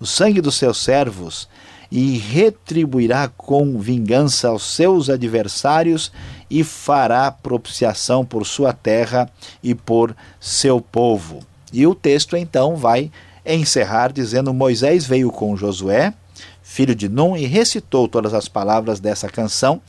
o 0.00 0.06
sangue 0.06 0.40
dos 0.40 0.56
seus 0.56 0.78
servos 0.78 1.48
e 1.90 2.18
retribuirá 2.18 3.28
com 3.28 3.78
vingança 3.78 4.48
aos 4.48 4.74
seus 4.74 5.08
adversários 5.08 6.12
e 6.50 6.62
fará 6.64 7.30
propiciação 7.30 8.24
por 8.24 8.46
sua 8.46 8.72
terra 8.72 9.30
e 9.62 9.74
por 9.74 10.14
seu 10.40 10.80
povo. 10.80 11.40
E 11.72 11.86
o 11.86 11.94
texto 11.94 12.36
então 12.36 12.76
vai 12.76 13.10
encerrar 13.44 14.12
dizendo: 14.12 14.52
Moisés 14.52 15.06
veio 15.06 15.30
com 15.30 15.56
Josué, 15.56 16.14
filho 16.62 16.94
de 16.94 17.08
Num, 17.08 17.36
e 17.36 17.46
recitou 17.46 18.08
todas 18.08 18.34
as 18.34 18.48
palavras 18.48 19.00
dessa 19.00 19.28
canção 19.28 19.80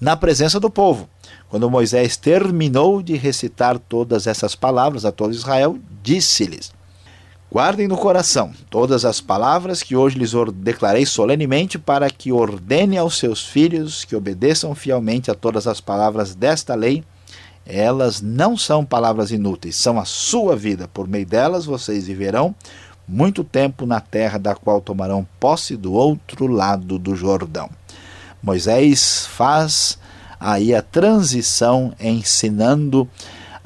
na 0.00 0.16
presença 0.16 0.60
do 0.60 0.70
povo. 0.70 1.08
Quando 1.48 1.70
Moisés 1.70 2.16
terminou 2.16 3.02
de 3.02 3.16
recitar 3.16 3.78
todas 3.78 4.26
essas 4.26 4.54
palavras 4.54 5.04
a 5.04 5.12
todo 5.12 5.32
Israel, 5.32 5.78
disse-lhes: 6.02 6.75
Guardem 7.50 7.86
no 7.86 7.96
coração 7.96 8.52
todas 8.68 9.04
as 9.04 9.20
palavras 9.20 9.82
que 9.82 9.94
hoje 9.94 10.18
lhes 10.18 10.32
declarei 10.56 11.06
solenemente, 11.06 11.78
para 11.78 12.10
que 12.10 12.32
ordene 12.32 12.98
aos 12.98 13.18
seus 13.18 13.44
filhos 13.44 14.04
que 14.04 14.16
obedeçam 14.16 14.74
fielmente 14.74 15.30
a 15.30 15.34
todas 15.34 15.66
as 15.66 15.80
palavras 15.80 16.34
desta 16.34 16.74
lei. 16.74 17.04
Elas 17.64 18.20
não 18.20 18.56
são 18.56 18.84
palavras 18.84 19.30
inúteis, 19.30 19.76
são 19.76 19.98
a 19.98 20.04
sua 20.04 20.56
vida. 20.56 20.88
Por 20.88 21.08
meio 21.08 21.26
delas 21.26 21.64
vocês 21.64 22.06
viverão 22.06 22.54
muito 23.06 23.44
tempo 23.44 23.86
na 23.86 24.00
terra 24.00 24.38
da 24.38 24.54
qual 24.54 24.80
tomarão 24.80 25.26
posse 25.38 25.76
do 25.76 25.92
outro 25.92 26.46
lado 26.48 26.98
do 26.98 27.14
Jordão. 27.14 27.70
Moisés 28.42 29.26
faz 29.26 29.98
aí 30.38 30.74
a 30.74 30.82
transição 30.82 31.92
ensinando 31.98 33.08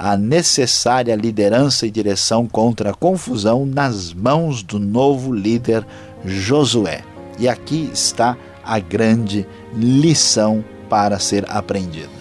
a 0.02 0.16
necessária 0.16 1.14
liderança 1.14 1.86
e 1.86 1.90
direção 1.90 2.48
contra 2.48 2.88
a 2.88 2.94
confusão 2.94 3.66
nas 3.66 4.14
mãos 4.14 4.62
do 4.62 4.78
novo 4.78 5.30
líder 5.30 5.86
Josué. 6.24 7.02
E 7.38 7.46
aqui 7.46 7.90
está 7.92 8.34
a 8.64 8.78
grande 8.78 9.46
lição 9.74 10.64
para 10.88 11.18
ser 11.18 11.44
aprendida. 11.50 12.19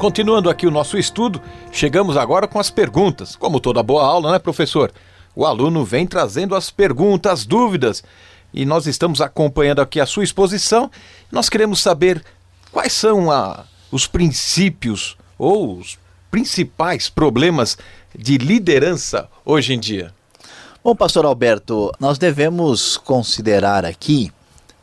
Continuando 0.03 0.49
aqui 0.49 0.67
o 0.67 0.71
nosso 0.71 0.97
estudo, 0.97 1.41
chegamos 1.71 2.17
agora 2.17 2.45
com 2.45 2.59
as 2.59 2.69
perguntas. 2.69 3.37
Como 3.37 3.57
toda 3.57 3.81
boa 3.81 4.05
aula, 4.05 4.33
né, 4.33 4.37
professor? 4.37 4.91
O 5.33 5.45
aluno 5.45 5.85
vem 5.85 6.05
trazendo 6.05 6.57
as 6.57 6.69
perguntas, 6.69 7.31
as 7.31 7.45
dúvidas, 7.45 8.03
e 8.53 8.65
nós 8.65 8.85
estamos 8.85 9.21
acompanhando 9.21 9.79
aqui 9.79 10.01
a 10.01 10.05
sua 10.05 10.25
exposição. 10.25 10.91
Nós 11.31 11.47
queremos 11.47 11.79
saber 11.79 12.21
quais 12.69 12.91
são 12.91 13.31
a, 13.31 13.63
os 13.93 14.05
princípios 14.05 15.15
ou 15.37 15.77
os 15.77 15.97
principais 16.29 17.07
problemas 17.07 17.77
de 18.13 18.37
liderança 18.37 19.29
hoje 19.45 19.73
em 19.73 19.79
dia. 19.79 20.13
Bom, 20.83 20.93
pastor 20.93 21.23
Alberto, 21.23 21.93
nós 21.97 22.17
devemos 22.17 22.97
considerar 22.97 23.85
aqui 23.85 24.33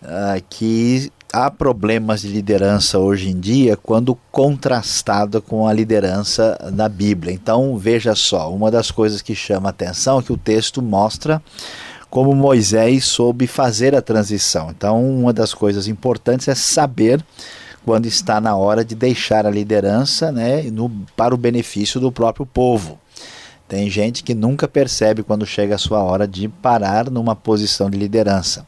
uh, 0.03 0.43
que 0.49 1.13
há 1.33 1.51
problemas 1.51 2.23
de 2.23 2.29
liderança 2.29 2.99
hoje 2.99 3.31
em 3.31 3.39
dia 3.39 3.77
quando 3.77 4.17
contrastada 4.31 5.41
com 5.41 5.67
a 5.67 5.73
liderança 5.73 6.59
na 6.73 6.89
Bíblia. 6.89 7.33
Então, 7.33 7.77
veja 7.77 8.15
só, 8.15 8.53
uma 8.53 8.71
das 8.71 8.91
coisas 8.91 9.23
que 9.23 9.35
chama 9.35 9.69
atenção 9.69 10.19
é 10.19 10.23
que 10.23 10.33
o 10.33 10.37
texto 10.37 10.83
mostra 10.83 11.43
como 12.09 12.35
Moisés 12.35 13.05
soube 13.05 13.47
fazer 13.47 13.95
a 13.95 14.03
transição. 14.03 14.71
Então, 14.71 15.03
uma 15.09 15.33
das 15.33 15.55
coisas 15.55 15.87
importantes 15.87 16.49
é 16.49 16.55
saber 16.55 17.25
quando 17.85 18.07
está 18.07 18.41
na 18.41 18.57
hora 18.57 18.85
de 18.85 18.95
deixar 18.95 19.47
a 19.47 19.51
liderança 19.51 20.33
né, 20.33 20.63
no, 20.63 20.91
para 21.17 21.35
o 21.35 21.39
benefício 21.39 22.01
do 22.01 22.11
próprio 22.11 22.45
povo. 22.45 22.99
Tem 23.69 23.89
gente 23.89 24.25
que 24.25 24.35
nunca 24.35 24.67
percebe 24.67 25.23
quando 25.23 25.47
chega 25.47 25.77
a 25.77 25.79
sua 25.79 26.03
hora 26.03 26.27
de 26.27 26.49
parar 26.49 27.09
numa 27.09 27.37
posição 27.37 27.89
de 27.89 27.97
liderança. 27.97 28.67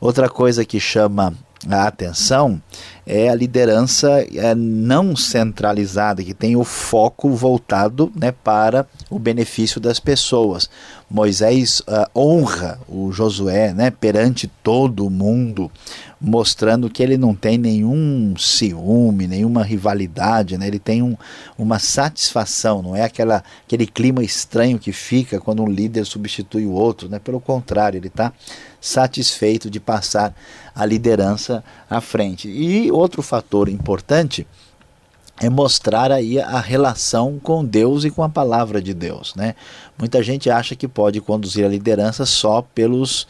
Outra 0.00 0.28
coisa 0.28 0.64
que 0.64 0.80
chama 0.80 1.32
a 1.68 1.86
atenção 1.86 2.60
é 3.06 3.28
a 3.28 3.34
liderança 3.34 4.26
é, 4.34 4.54
não 4.54 5.14
centralizada, 5.14 6.22
que 6.22 6.32
tem 6.32 6.56
o 6.56 6.64
foco 6.64 7.30
voltado 7.30 8.10
né, 8.16 8.32
para 8.32 8.86
o 9.10 9.18
benefício 9.18 9.80
das 9.80 10.00
pessoas. 10.00 10.70
Moisés 11.10 11.80
uh, 11.80 12.08
honra 12.18 12.78
o 12.88 13.12
Josué 13.12 13.72
né, 13.74 13.90
perante 13.90 14.50
todo 14.62 15.06
o 15.06 15.10
mundo, 15.10 15.70
mostrando 16.24 16.88
que 16.88 17.02
ele 17.02 17.18
não 17.18 17.34
tem 17.34 17.58
nenhum 17.58 18.34
ciúme, 18.38 19.26
nenhuma 19.26 19.62
rivalidade, 19.62 20.56
né? 20.56 20.66
ele 20.66 20.78
tem 20.78 21.02
um, 21.02 21.14
uma 21.58 21.78
satisfação, 21.78 22.82
não 22.82 22.96
é 22.96 23.02
aquela, 23.02 23.44
aquele 23.66 23.86
clima 23.86 24.24
estranho 24.24 24.78
que 24.78 24.90
fica 24.90 25.38
quando 25.38 25.62
um 25.62 25.68
líder 25.68 26.06
substitui 26.06 26.64
o 26.64 26.72
outro, 26.72 27.10
né? 27.10 27.18
pelo 27.18 27.38
contrário, 27.40 27.98
ele 27.98 28.06
está 28.06 28.32
satisfeito 28.80 29.68
de 29.68 29.78
passar 29.78 30.34
a 30.74 30.86
liderança 30.86 31.62
à 31.88 32.00
frente. 32.00 32.48
E 32.48 32.90
outro 32.90 33.22
fator 33.22 33.68
importante 33.68 34.46
é 35.40 35.50
mostrar 35.50 36.10
aí 36.10 36.40
a 36.40 36.60
relação 36.60 37.38
com 37.42 37.64
Deus 37.64 38.04
e 38.04 38.10
com 38.10 38.22
a 38.22 38.28
palavra 38.28 38.80
de 38.80 38.94
Deus, 38.94 39.34
né? 39.34 39.56
Muita 39.98 40.22
gente 40.22 40.48
acha 40.48 40.76
que 40.76 40.86
pode 40.86 41.20
conduzir 41.20 41.64
a 41.64 41.68
liderança 41.68 42.24
só 42.24 42.62
pelos 42.62 43.26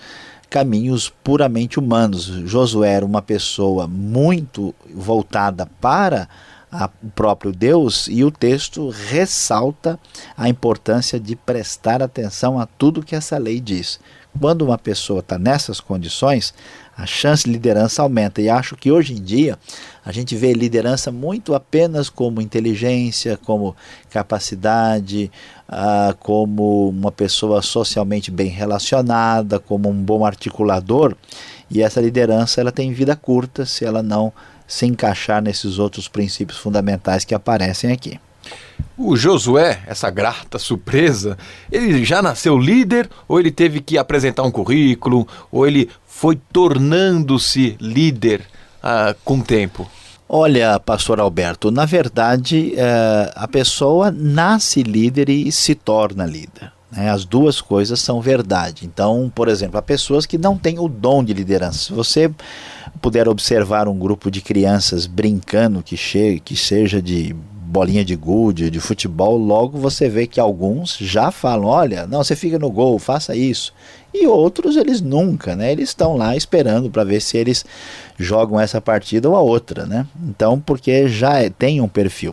caminhos 0.55 1.12
puramente 1.25 1.81
humanos. 1.81 2.27
Josué 2.47 2.93
era 2.93 3.05
uma 3.05 3.21
pessoa 3.21 3.88
muito 3.88 4.73
voltada 4.95 5.67
para 5.81 6.29
o 7.03 7.11
próprio 7.11 7.51
Deus 7.51 8.07
e 8.07 8.23
o 8.23 8.31
texto 8.31 8.88
ressalta 8.88 9.99
a 10.37 10.49
importância 10.49 11.19
de 11.19 11.35
prestar 11.35 12.01
atenção 12.05 12.57
a 12.61 12.67
tudo 12.67 13.03
que 13.03 13.17
essa 13.17 13.37
lei 13.37 13.59
diz. 13.59 13.99
Quando 14.40 14.62
uma 14.62 14.79
pessoa 14.79 15.19
está 15.19 15.37
nessas 15.37 15.81
condições, 15.81 16.55
a 16.96 17.07
chance 17.07 17.44
de 17.44 17.50
liderança 17.50 18.02
aumenta. 18.02 18.40
E 18.40 18.48
acho 18.48 18.76
que 18.76 18.90
hoje 18.90 19.14
em 19.14 19.22
dia 19.22 19.59
a 20.04 20.12
gente 20.12 20.37
vê 20.37 20.52
liderança 20.52 21.11
muito 21.11 21.54
apenas 21.54 22.09
como 22.09 22.40
inteligência, 22.40 23.37
como 23.37 23.74
capacidade, 24.11 25.30
ah, 25.68 26.14
como 26.20 26.88
uma 26.88 27.11
pessoa 27.11 27.62
socialmente 27.62 28.30
bem 28.30 28.48
relacionada, 28.48 29.59
como 29.59 29.88
um 29.88 30.02
bom 30.02 30.24
articulador. 30.24 31.16
E 31.70 31.83
essa 31.83 32.00
liderança 32.00 32.61
ela 32.61 32.72
tem 32.72 32.92
vida 32.92 33.16
curta 33.16 33.66
se 33.66 33.85
ela 33.85 34.02
não 34.02 34.33
se 34.66 34.87
encaixar 34.87 35.42
nesses 35.42 35.78
outros 35.78 36.09
princípios 36.09 36.59
fundamentais 36.59 37.24
que 37.24 37.35
aparecem 37.35 37.92
aqui. 37.92 38.18
O 38.96 39.16
Josué, 39.16 39.83
essa 39.87 40.09
grata 40.09 40.57
surpresa, 40.57 41.37
ele 41.70 42.04
já 42.04 42.22
nasceu 42.22 42.57
líder 42.57 43.11
ou 43.26 43.40
ele 43.40 43.50
teve 43.50 43.80
que 43.80 43.98
apresentar 43.98 44.44
um 44.44 44.52
currículo 44.52 45.26
ou 45.50 45.66
ele 45.66 45.90
foi 46.07 46.38
tornando-se 46.52 47.76
líder 47.80 48.42
uh, 48.85 49.16
com 49.24 49.38
o 49.38 49.42
tempo? 49.42 49.90
Olha, 50.28 50.78
pastor 50.78 51.18
Alberto, 51.20 51.72
na 51.72 51.85
verdade, 51.85 52.72
uh, 52.74 53.33
a 53.35 53.48
pessoa 53.48 54.12
nasce 54.12 54.83
líder 54.83 55.28
e 55.28 55.50
se 55.50 55.74
torna 55.74 56.24
líder. 56.24 56.72
Né? 56.90 57.11
As 57.11 57.24
duas 57.24 57.61
coisas 57.61 58.00
são 58.00 58.20
verdade. 58.20 58.87
Então, 58.87 59.30
por 59.35 59.48
exemplo, 59.48 59.76
há 59.76 59.83
pessoas 59.83 60.24
que 60.24 60.38
não 60.38 60.57
têm 60.57 60.78
o 60.78 60.88
dom 60.88 61.22
de 61.24 61.35
liderança. 61.35 61.78
Se 61.78 61.92
você 61.92 62.30
puder 63.02 63.28
observar 63.28 63.88
um 63.88 63.98
grupo 63.98 64.30
de 64.30 64.40
crianças 64.40 65.07
brincando 65.07 65.83
que, 65.83 65.96
que 66.40 66.57
seja 66.57 67.02
de 67.02 67.35
bolinha 67.74 68.04
de 68.04 68.14
gude, 68.14 68.70
de 68.70 68.78
futebol, 68.78 69.37
logo 69.37 69.76
você 69.76 70.08
vê 70.08 70.28
que 70.28 70.38
alguns 70.38 70.96
já 70.96 71.32
falam: 71.32 71.66
olha, 71.66 72.06
não, 72.06 72.22
você 72.22 72.37
fica 72.37 72.56
no 72.56 72.70
gol, 72.70 73.00
faça 73.00 73.34
isso. 73.34 73.74
E 74.14 74.28
outros 74.28 74.76
eles 74.76 75.00
nunca, 75.00 75.56
né? 75.56 75.72
Eles 75.72 75.88
estão 75.88 76.16
lá 76.16 76.37
esperando 76.37 76.88
para 76.88 77.02
ver 77.02 77.20
se 77.20 77.37
eles 77.37 77.64
jogam 78.16 78.60
essa 78.60 78.80
partida 78.80 79.28
ou 79.28 79.34
a 79.34 79.40
outra, 79.40 79.87
né? 79.87 80.06
Então, 80.28 80.60
porque 80.60 81.08
já 81.08 81.40
é, 81.40 81.50
tem 81.50 81.80
um 81.80 81.88
perfil. 81.88 82.32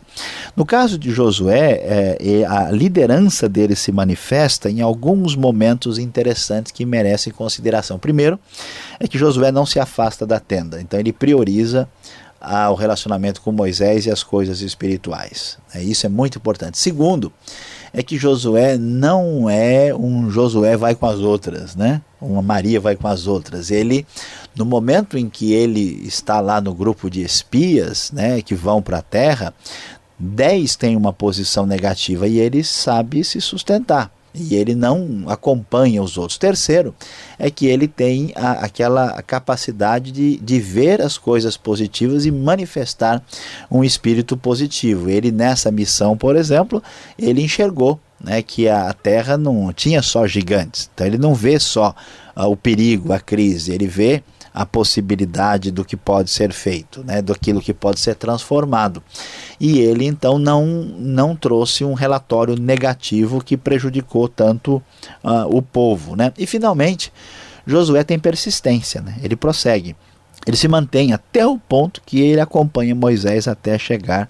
No 0.56 0.64
caso 0.64 0.96
de 1.00 1.10
Josué, 1.10 2.18
é, 2.20 2.46
a 2.46 2.70
liderança 2.70 3.50
dele 3.50 3.76
se 3.76 3.92
manifesta 3.92 4.70
em 4.70 4.82
alguns 4.82 5.36
momentos 5.36 5.98
interessantes 5.98 6.72
que 6.72 6.86
merecem 6.86 7.34
consideração. 7.34 7.98
Primeiro, 7.98 8.40
é 9.00 9.08
que 9.08 9.18
Josué 9.18 9.52
não 9.52 9.66
se 9.66 9.80
afasta 9.80 10.24
da 10.24 10.40
tenda, 10.40 10.80
então 10.80 11.00
ele 11.00 11.12
prioriza 11.12 11.90
ao 12.42 12.76
relacionamento 12.76 13.42
com 13.42 13.52
Moisés 13.52 14.06
e 14.06 14.12
as 14.12 14.24
coisas 14.24 14.62
espirituais. 14.62 15.58
É, 15.74 15.82
isso 15.82 16.06
é 16.06 16.10
muito 16.10 16.38
importante. 16.38 16.78
Segundo, 16.78 17.32
é 17.94 18.02
que 18.02 18.18
Josué 18.18 18.78
não 18.78 19.50
é 19.50 19.94
um 19.94 20.30
Josué 20.30 20.76
vai 20.76 20.96
com 20.96 21.06
as 21.06 21.20
outras, 21.20 21.76
né? 21.76 22.02
Uma 22.20 22.42
Maria 22.42 22.80
vai 22.80 22.96
com 22.96 23.08
as 23.08 23.28
outras. 23.28 23.70
Ele, 23.70 24.06
no 24.56 24.66
momento 24.66 25.18
em 25.18 25.30
que 25.30 25.54
ele 25.54 26.02
está 26.06 26.40
lá 26.40 26.60
no 26.60 26.74
grupo 26.74 27.10
de 27.10 27.22
espias, 27.22 28.12
né, 28.12 28.42
que 28.42 28.56
vão 28.56 28.82
para 28.82 29.00
a 29.00 29.02
terra, 29.02 29.54
dez 30.18 30.76
têm 30.76 30.96
uma 30.96 31.14
posição 31.14 31.66
negativa 31.66 32.28
e 32.28 32.40
ele 32.40 32.64
sabe 32.64 33.24
se 33.24 33.40
sustentar 33.42 34.12
e 34.34 34.56
ele 34.56 34.76
não 34.76 35.24
acompanha 35.28 36.02
os 36.02 36.18
outros. 36.18 36.38
Terceiro, 36.38 36.96
é 37.38 37.50
que 37.50 37.66
ele 37.66 37.88
tem 37.88 38.32
a, 38.36 38.52
aquela 38.66 39.22
capacidade 39.22 40.12
de, 40.12 40.38
de 40.38 40.60
ver 40.60 41.02
as 41.02 41.18
coisas 41.18 41.58
positivas 41.58 42.26
e 42.26 42.32
manifestar 42.32 43.24
um 43.70 43.84
espírito 43.84 44.38
positivo. 44.38 45.10
Ele, 45.10 45.32
nessa 45.32 45.72
missão, 45.72 46.16
por 46.16 46.36
exemplo, 46.36 46.82
ele 47.18 47.42
enxergou 47.42 48.00
né, 48.24 48.42
que 48.42 48.70
a 48.70 48.94
Terra 48.94 49.38
não 49.38 49.72
tinha 49.74 50.02
só 50.02 50.26
gigantes. 50.28 50.90
Então 50.94 51.06
ele 51.06 51.18
não 51.18 51.34
vê 51.34 51.60
só 51.60 51.96
uh, 52.36 52.46
o 52.46 52.56
perigo, 52.56 53.12
a 53.12 53.20
crise, 53.20 53.72
ele 53.72 53.88
vê 53.88 54.24
a 54.54 54.66
possibilidade 54.66 55.72
do 55.72 55.86
que 55.86 55.96
pode 55.96 56.30
ser 56.30 56.52
feito, 56.52 57.04
né, 57.04 57.22
daquilo 57.22 57.62
que 57.62 57.74
pode 57.74 58.00
ser 58.00 58.16
transformado. 58.16 59.02
E 59.60 59.80
ele 59.80 60.06
então 60.06 60.38
não, 60.38 60.66
não 60.66 61.36
trouxe 61.36 61.86
um 61.86 61.94
relatório 61.94 62.56
negativo 62.60 63.44
que 63.44 63.56
prejudicou 63.56 64.28
tanto 64.28 64.82
uh, 65.24 65.48
o 65.48 65.62
povo. 65.62 66.16
Né? 66.16 66.34
E 66.38 66.46
finalmente, 66.46 67.12
Josué 67.66 68.04
tem 68.04 68.20
persistência, 68.20 69.02
né? 69.02 69.16
ele 69.24 69.36
prossegue. 69.36 69.96
Ele 70.46 70.58
se 70.58 70.68
mantém 70.68 71.14
até 71.14 71.46
o 71.46 71.58
ponto 71.58 72.02
que 72.06 72.20
ele 72.20 72.42
acompanha 72.42 72.96
Moisés 72.96 73.48
até 73.48 73.78
chegar 73.78 74.28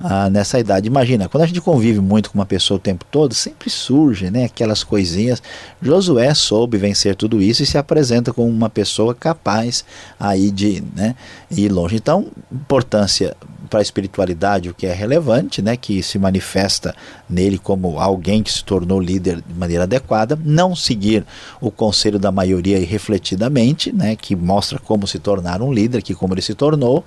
ah, 0.00 0.30
nessa 0.30 0.58
idade. 0.58 0.86
Imagina, 0.86 1.28
quando 1.28 1.44
a 1.44 1.46
gente 1.46 1.60
convive 1.60 2.00
muito 2.00 2.30
com 2.30 2.38
uma 2.38 2.46
pessoa 2.46 2.76
o 2.76 2.80
tempo 2.80 3.04
todo, 3.10 3.34
sempre 3.34 3.68
surge 3.68 4.30
né, 4.30 4.44
aquelas 4.44 4.82
coisinhas. 4.82 5.42
Josué 5.82 6.32
soube 6.32 6.78
vencer 6.78 7.14
tudo 7.14 7.42
isso 7.42 7.62
e 7.62 7.66
se 7.66 7.76
apresenta 7.76 8.32
como 8.32 8.48
uma 8.48 8.70
pessoa 8.70 9.14
capaz 9.14 9.84
aí 10.18 10.50
de 10.50 10.82
né, 10.96 11.14
ir 11.50 11.70
longe. 11.70 11.96
Então, 11.96 12.28
importância 12.50 13.36
para 13.68 13.78
a 13.78 13.82
espiritualidade, 13.82 14.68
o 14.68 14.74
que 14.74 14.84
é 14.84 14.92
relevante, 14.92 15.62
né, 15.62 15.76
que 15.76 16.02
se 16.02 16.18
manifesta 16.18 16.92
nele 17.28 17.56
como 17.56 18.00
alguém 18.00 18.42
que 18.42 18.52
se 18.52 18.64
tornou 18.64 19.00
líder 19.00 19.40
de 19.46 19.54
maneira 19.54 19.84
adequada, 19.84 20.36
não 20.44 20.74
seguir 20.74 21.24
o 21.60 21.70
conselho 21.70 22.18
da 22.18 22.32
maioria 22.32 22.78
irrefletidamente, 22.78 23.92
né, 23.92 24.16
que 24.16 24.34
mostra 24.34 24.78
como 24.80 25.06
se 25.06 25.20
tornar 25.20 25.62
um 25.62 25.72
líder, 25.72 26.02
que 26.02 26.14
como 26.14 26.34
ele 26.34 26.42
se 26.42 26.54
tornou, 26.54 27.04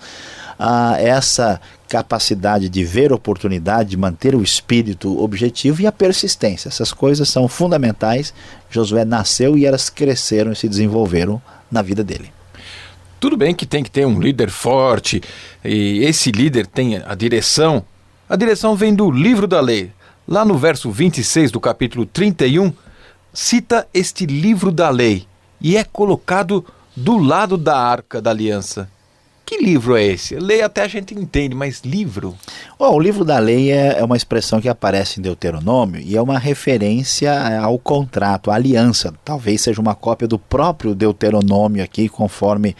ah, 0.58 0.96
essa 1.00 1.60
capacidade 1.88 2.70
de 2.70 2.84
ver 2.84 3.14
oportunidade, 3.14 3.92
de 3.92 3.98
manter 3.98 4.36
o 4.36 4.42
espírito 4.42 5.22
objetivo 5.22 5.82
e 5.82 5.88
a 5.88 5.92
persistência. 5.92 6.68
Essas 6.68 6.92
coisas 6.92 7.30
são 7.30 7.48
fundamentais. 7.48 8.34
Josué 8.70 9.06
nasceu 9.06 9.58
e 9.58 9.66
elas 9.66 9.90
cresceram 9.90 10.52
e 10.52 10.56
se 10.56 10.68
desenvolveram 10.68 11.42
na 11.72 11.82
vida 11.82 12.04
dele. 12.04 12.32
Tudo 13.20 13.38
bem 13.38 13.54
que 13.54 13.66
tem 13.66 13.84
que 13.84 13.92
ter 13.92 14.06
um 14.06 14.20
líder 14.20 14.50
forte 14.50 15.22
e 15.64 16.04
esse 16.04 16.32
líder 16.32 16.68
tem 16.68 16.98
a 16.98 17.16
direção. 17.16 17.86
A 18.28 18.36
direção 18.36 18.76
vem 18.76 18.94
do 18.94 19.10
livro 19.10 19.48
da 19.48 19.62
lei. 19.62 19.92
Lá 20.28 20.44
no 20.44 20.58
verso 20.58 20.90
26 20.90 21.52
do 21.52 21.60
capítulo 21.60 22.06
31, 22.06 22.74
cita 23.34 23.88
este 23.94 24.26
livro 24.26 24.72
da 24.72 24.90
lei 24.90 25.28
e 25.62 25.78
é 25.78 25.84
colocado 25.84 26.66
do 26.96 27.18
lado 27.18 27.58
da 27.58 27.78
arca 27.78 28.22
da 28.22 28.30
aliança. 28.30 28.90
Que 29.46 29.58
livro 29.58 29.98
é 29.98 30.06
esse? 30.06 30.36
Lei 30.36 30.62
até 30.62 30.84
a 30.84 30.88
gente 30.88 31.14
entende, 31.14 31.54
mas 31.54 31.82
livro? 31.84 32.34
Oh, 32.80 32.92
o 32.92 33.00
livro 33.00 33.26
da 33.26 33.38
lei 33.40 33.72
é, 33.72 34.00
é, 34.00 34.04
uma 34.04 34.16
expressão 34.16 34.62
que 34.62 34.70
aparece 34.70 35.20
em 35.20 35.24
Deuteronômio 35.24 36.00
e 36.00 36.16
é 36.16 36.22
uma 36.22 36.40
referência 36.40 37.60
ao 37.60 37.78
contrato, 37.78 38.50
à 38.50 38.56
aliança. 38.56 39.14
Talvez 39.24 39.62
seja 39.62 39.82
uma 39.82 39.96
cópia 39.96 40.30
do 40.30 40.40
próprio 40.40 40.96
Deuteronômio 40.96 41.84
aqui, 41.84 42.08
conforme 42.08 42.74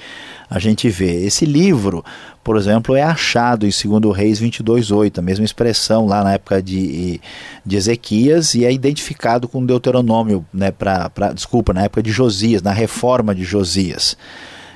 a 0.50 0.58
gente 0.58 0.88
vê. 0.88 1.26
Esse 1.26 1.46
livro, 1.46 2.04
por 2.42 2.56
exemplo, 2.56 2.96
é 2.96 3.04
achado 3.04 3.68
em 3.68 4.00
2 4.00 4.16
Reis 4.16 4.40
22:8, 4.40 5.20
a 5.20 5.22
mesma 5.22 5.44
expressão 5.44 6.06
lá 6.06 6.24
na 6.24 6.34
época 6.34 6.64
de, 6.64 7.20
de 7.66 7.76
Ezequias 7.76 8.56
e 8.56 8.64
é 8.64 8.72
identificado 8.72 9.50
com 9.50 9.66
Deuteronômio, 9.66 10.46
né, 10.54 10.72
pra, 10.72 11.10
pra, 11.10 11.34
desculpa, 11.34 11.74
na 11.74 11.84
época 11.84 12.02
de 12.02 12.12
Josias, 12.12 12.62
na 12.62 12.72
reforma 12.72 13.36
de 13.36 13.44
Josias. 13.44 14.16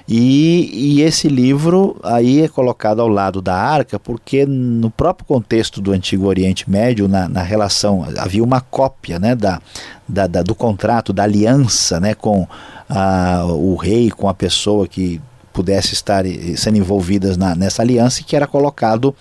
E, 0.08 0.70
e, 0.74 1.02
esse 1.02 1.28
livro 1.28 1.98
aí 2.02 2.41
é 2.41 2.48
colocado 2.48 3.02
ao 3.02 3.10
lado 3.10 3.41
da 3.41 3.56
arca, 3.56 4.00
porque 4.00 4.46
no 4.46 4.89
próprio 4.89 5.26
contexto 5.26 5.82
do 5.82 5.91
Antigo 5.91 6.28
Oriente 6.28 6.70
Médio, 6.70 7.10
na, 7.10 7.28
na 7.28 7.41
relação, 7.41 8.06
havia 8.17 8.41
uma 8.41 8.62
cópia 8.62 9.20
né, 9.20 9.36
da, 9.36 9.62
da, 10.08 10.26
da, 10.26 10.41
do 10.41 10.56
contrato, 10.56 11.12
da 11.12 11.24
aliança 11.24 12.00
né, 12.00 12.13
com 12.13 12.48
a, 12.89 13.43
o 13.48 13.76
rei, 13.76 14.10
com 14.10 14.30
a 14.30 14.34
pessoa 14.34 14.88
que 14.88 15.20
pudesse 15.58 15.96
estar 15.96 16.24
sendo 16.56 16.78
envolvidas 16.78 17.36
na, 17.36 17.56
nessa 17.56 17.82
aliança 17.82 18.22
e 18.22 18.24
que 18.24 18.36
era 18.36 18.46
colocado 18.46 19.15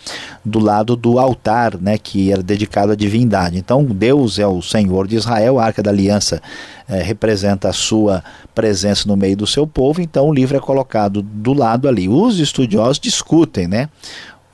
do 0.44 0.59
lado 0.59 0.94
do 0.94 1.18
altar, 1.18 1.79
né, 1.81 1.96
que 1.96 2.31
era 2.31 2.42
dedicado 2.42 2.92
à 2.92 2.94
divindade. 2.94 3.57
Então 3.57 3.83
Deus 3.83 4.38
é 4.38 4.46
o 4.46 4.61
Senhor 4.61 5.07
de 5.07 5.16
Israel, 5.16 5.59
a 5.59 5.64
Arca 5.64 5.83
da 5.83 5.90
Aliança 5.90 6.42
é, 6.87 7.03
representa 7.03 7.70
a 7.70 7.72
sua 7.72 8.22
presença 8.55 9.09
no 9.09 9.16
meio 9.16 9.35
do 9.35 9.46
seu 9.46 9.66
povo, 9.66 10.03
então 10.03 10.29
o 10.29 10.35
livro 10.35 10.59
é 10.59 10.61
colocado 10.61 11.22
do 11.22 11.55
lado 11.55 11.88
ali. 11.88 12.07
Os 12.07 12.38
estudiosos 12.38 13.01
discutem, 13.01 13.66
né? 13.66 13.88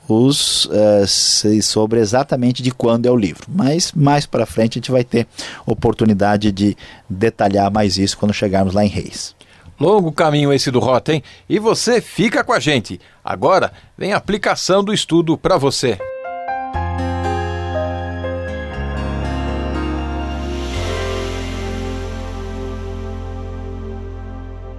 os 0.07 0.65
uh, 0.65 1.61
sobre 1.61 1.99
exatamente 1.99 2.61
de 2.63 2.71
quando 2.71 3.07
é 3.07 3.11
o 3.11 3.15
livro. 3.15 3.45
Mas 3.49 3.91
mais 3.91 4.25
para 4.25 4.45
frente 4.45 4.73
a 4.73 4.79
gente 4.79 4.91
vai 4.91 5.03
ter 5.03 5.27
oportunidade 5.65 6.49
de 6.49 6.77
detalhar 7.09 7.69
mais 7.71 7.97
isso 7.97 8.17
quando 8.17 8.33
chegarmos 8.33 8.73
lá 8.73 8.85
em 8.85 8.89
Reis. 8.89 9.35
Longo 9.83 10.13
caminho 10.13 10.53
esse 10.53 10.71
do 10.71 10.79
Rota, 10.79 11.13
hein? 11.13 11.21
E 11.49 11.59
você 11.59 11.99
fica 11.99 12.41
com 12.41 12.53
a 12.53 12.59
gente. 12.59 13.01
Agora 13.21 13.73
vem 13.97 14.13
a 14.13 14.17
aplicação 14.17 14.81
do 14.81 14.93
estudo 14.93 15.37
para 15.37 15.57
você. 15.57 15.99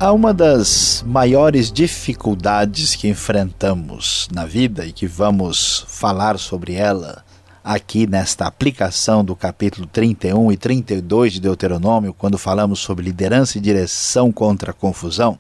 Há 0.01 0.11
uma 0.11 0.33
das 0.33 1.05
maiores 1.07 1.71
dificuldades 1.71 2.95
que 2.97 3.07
enfrentamos 3.07 4.27
na 4.33 4.47
vida 4.47 4.87
e 4.87 4.93
que 4.93 5.07
vamos 5.07 5.85
falar 5.87 6.39
sobre 6.39 6.77
ela 6.77 7.23
aqui 7.65 8.07
nesta 8.07 8.47
aplicação 8.47 9.25
do 9.25 9.35
capítulo 9.35 9.87
31 9.87 10.53
e 10.53 10.57
32 10.59 11.33
de 11.33 11.41
Deuteronômio, 11.41 12.13
quando 12.13 12.37
falamos 12.37 12.81
sobre 12.81 13.07
liderança 13.07 13.57
e 13.57 13.61
direção 13.61 14.31
contra 14.31 14.73
a 14.73 14.75
confusão, 14.75 15.39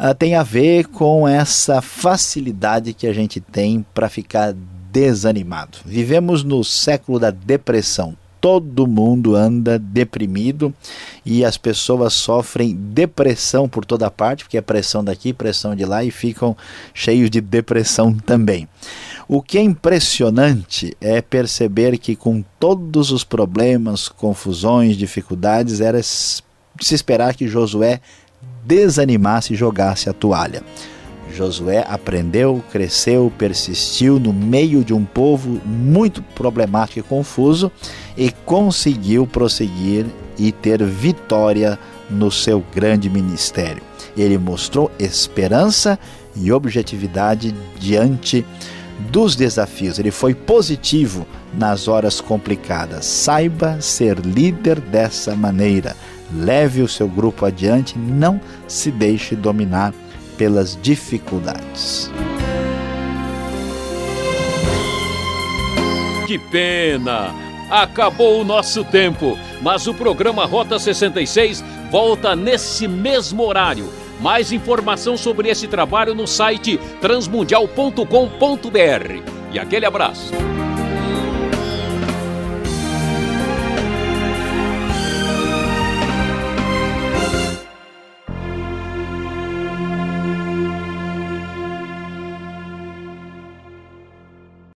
uh, 0.00 0.12
tem 0.12 0.34
a 0.34 0.42
ver 0.42 0.88
com 0.88 1.28
essa 1.28 1.80
facilidade 1.80 2.92
que 2.92 3.06
a 3.06 3.12
gente 3.12 3.40
tem 3.40 3.86
para 3.94 4.08
ficar 4.08 4.52
desanimado. 4.90 5.78
Vivemos 5.86 6.42
no 6.42 6.64
século 6.64 7.20
da 7.20 7.30
depressão. 7.30 8.16
Todo 8.40 8.88
mundo 8.88 9.36
anda 9.36 9.78
deprimido 9.78 10.74
e 11.24 11.44
as 11.44 11.56
pessoas 11.56 12.12
sofrem 12.12 12.74
depressão 12.74 13.68
por 13.68 13.84
toda 13.84 14.10
parte, 14.10 14.42
porque 14.42 14.58
é 14.58 14.60
pressão 14.60 15.04
daqui, 15.04 15.32
pressão 15.32 15.76
de 15.76 15.84
lá 15.84 16.02
e 16.02 16.10
ficam 16.10 16.56
cheios 16.92 17.30
de 17.30 17.40
depressão 17.40 18.12
também. 18.12 18.68
O 19.34 19.40
que 19.40 19.56
é 19.56 19.62
impressionante 19.62 20.94
é 21.00 21.22
perceber 21.22 21.96
que, 21.96 22.14
com 22.14 22.44
todos 22.60 23.10
os 23.10 23.24
problemas, 23.24 24.06
confusões, 24.06 24.94
dificuldades, 24.94 25.80
era 25.80 26.02
se 26.02 26.42
esperar 26.78 27.34
que 27.34 27.48
Josué 27.48 28.02
desanimasse 28.62 29.54
e 29.54 29.56
jogasse 29.56 30.10
a 30.10 30.12
toalha. 30.12 30.62
Josué 31.34 31.82
aprendeu, 31.88 32.62
cresceu, 32.70 33.32
persistiu 33.38 34.20
no 34.20 34.34
meio 34.34 34.84
de 34.84 34.92
um 34.92 35.02
povo 35.02 35.58
muito 35.64 36.22
problemático 36.34 36.98
e 36.98 37.02
confuso 37.02 37.72
e 38.14 38.30
conseguiu 38.44 39.26
prosseguir 39.26 40.04
e 40.36 40.52
ter 40.52 40.84
vitória 40.84 41.78
no 42.10 42.30
seu 42.30 42.62
grande 42.74 43.08
ministério. 43.08 43.82
Ele 44.14 44.36
mostrou 44.36 44.90
esperança 44.98 45.98
e 46.36 46.52
objetividade 46.52 47.54
diante 47.80 48.44
dos 49.10 49.36
desafios, 49.36 49.98
ele 49.98 50.10
foi 50.10 50.34
positivo 50.34 51.26
nas 51.52 51.88
horas 51.88 52.20
complicadas. 52.20 53.04
Saiba 53.04 53.80
ser 53.80 54.18
líder 54.18 54.80
dessa 54.80 55.34
maneira. 55.34 55.96
Leve 56.34 56.82
o 56.82 56.88
seu 56.88 57.08
grupo 57.08 57.44
adiante, 57.44 57.98
não 57.98 58.40
se 58.66 58.90
deixe 58.90 59.36
dominar 59.36 59.92
pelas 60.38 60.78
dificuldades. 60.80 62.10
Que 66.26 66.38
pena! 66.38 67.34
Acabou 67.70 68.40
o 68.40 68.44
nosso 68.44 68.84
tempo, 68.84 69.38
mas 69.60 69.86
o 69.86 69.94
programa 69.94 70.44
Rota 70.44 70.78
66 70.78 71.64
volta 71.90 72.36
nesse 72.36 72.86
mesmo 72.86 73.42
horário. 73.42 74.01
Mais 74.22 74.52
informação 74.52 75.16
sobre 75.16 75.48
esse 75.48 75.66
trabalho 75.66 76.14
no 76.14 76.28
site 76.28 76.78
transmundial.com.br. 77.00 79.52
E 79.52 79.58
aquele 79.58 79.84
abraço. 79.84 80.32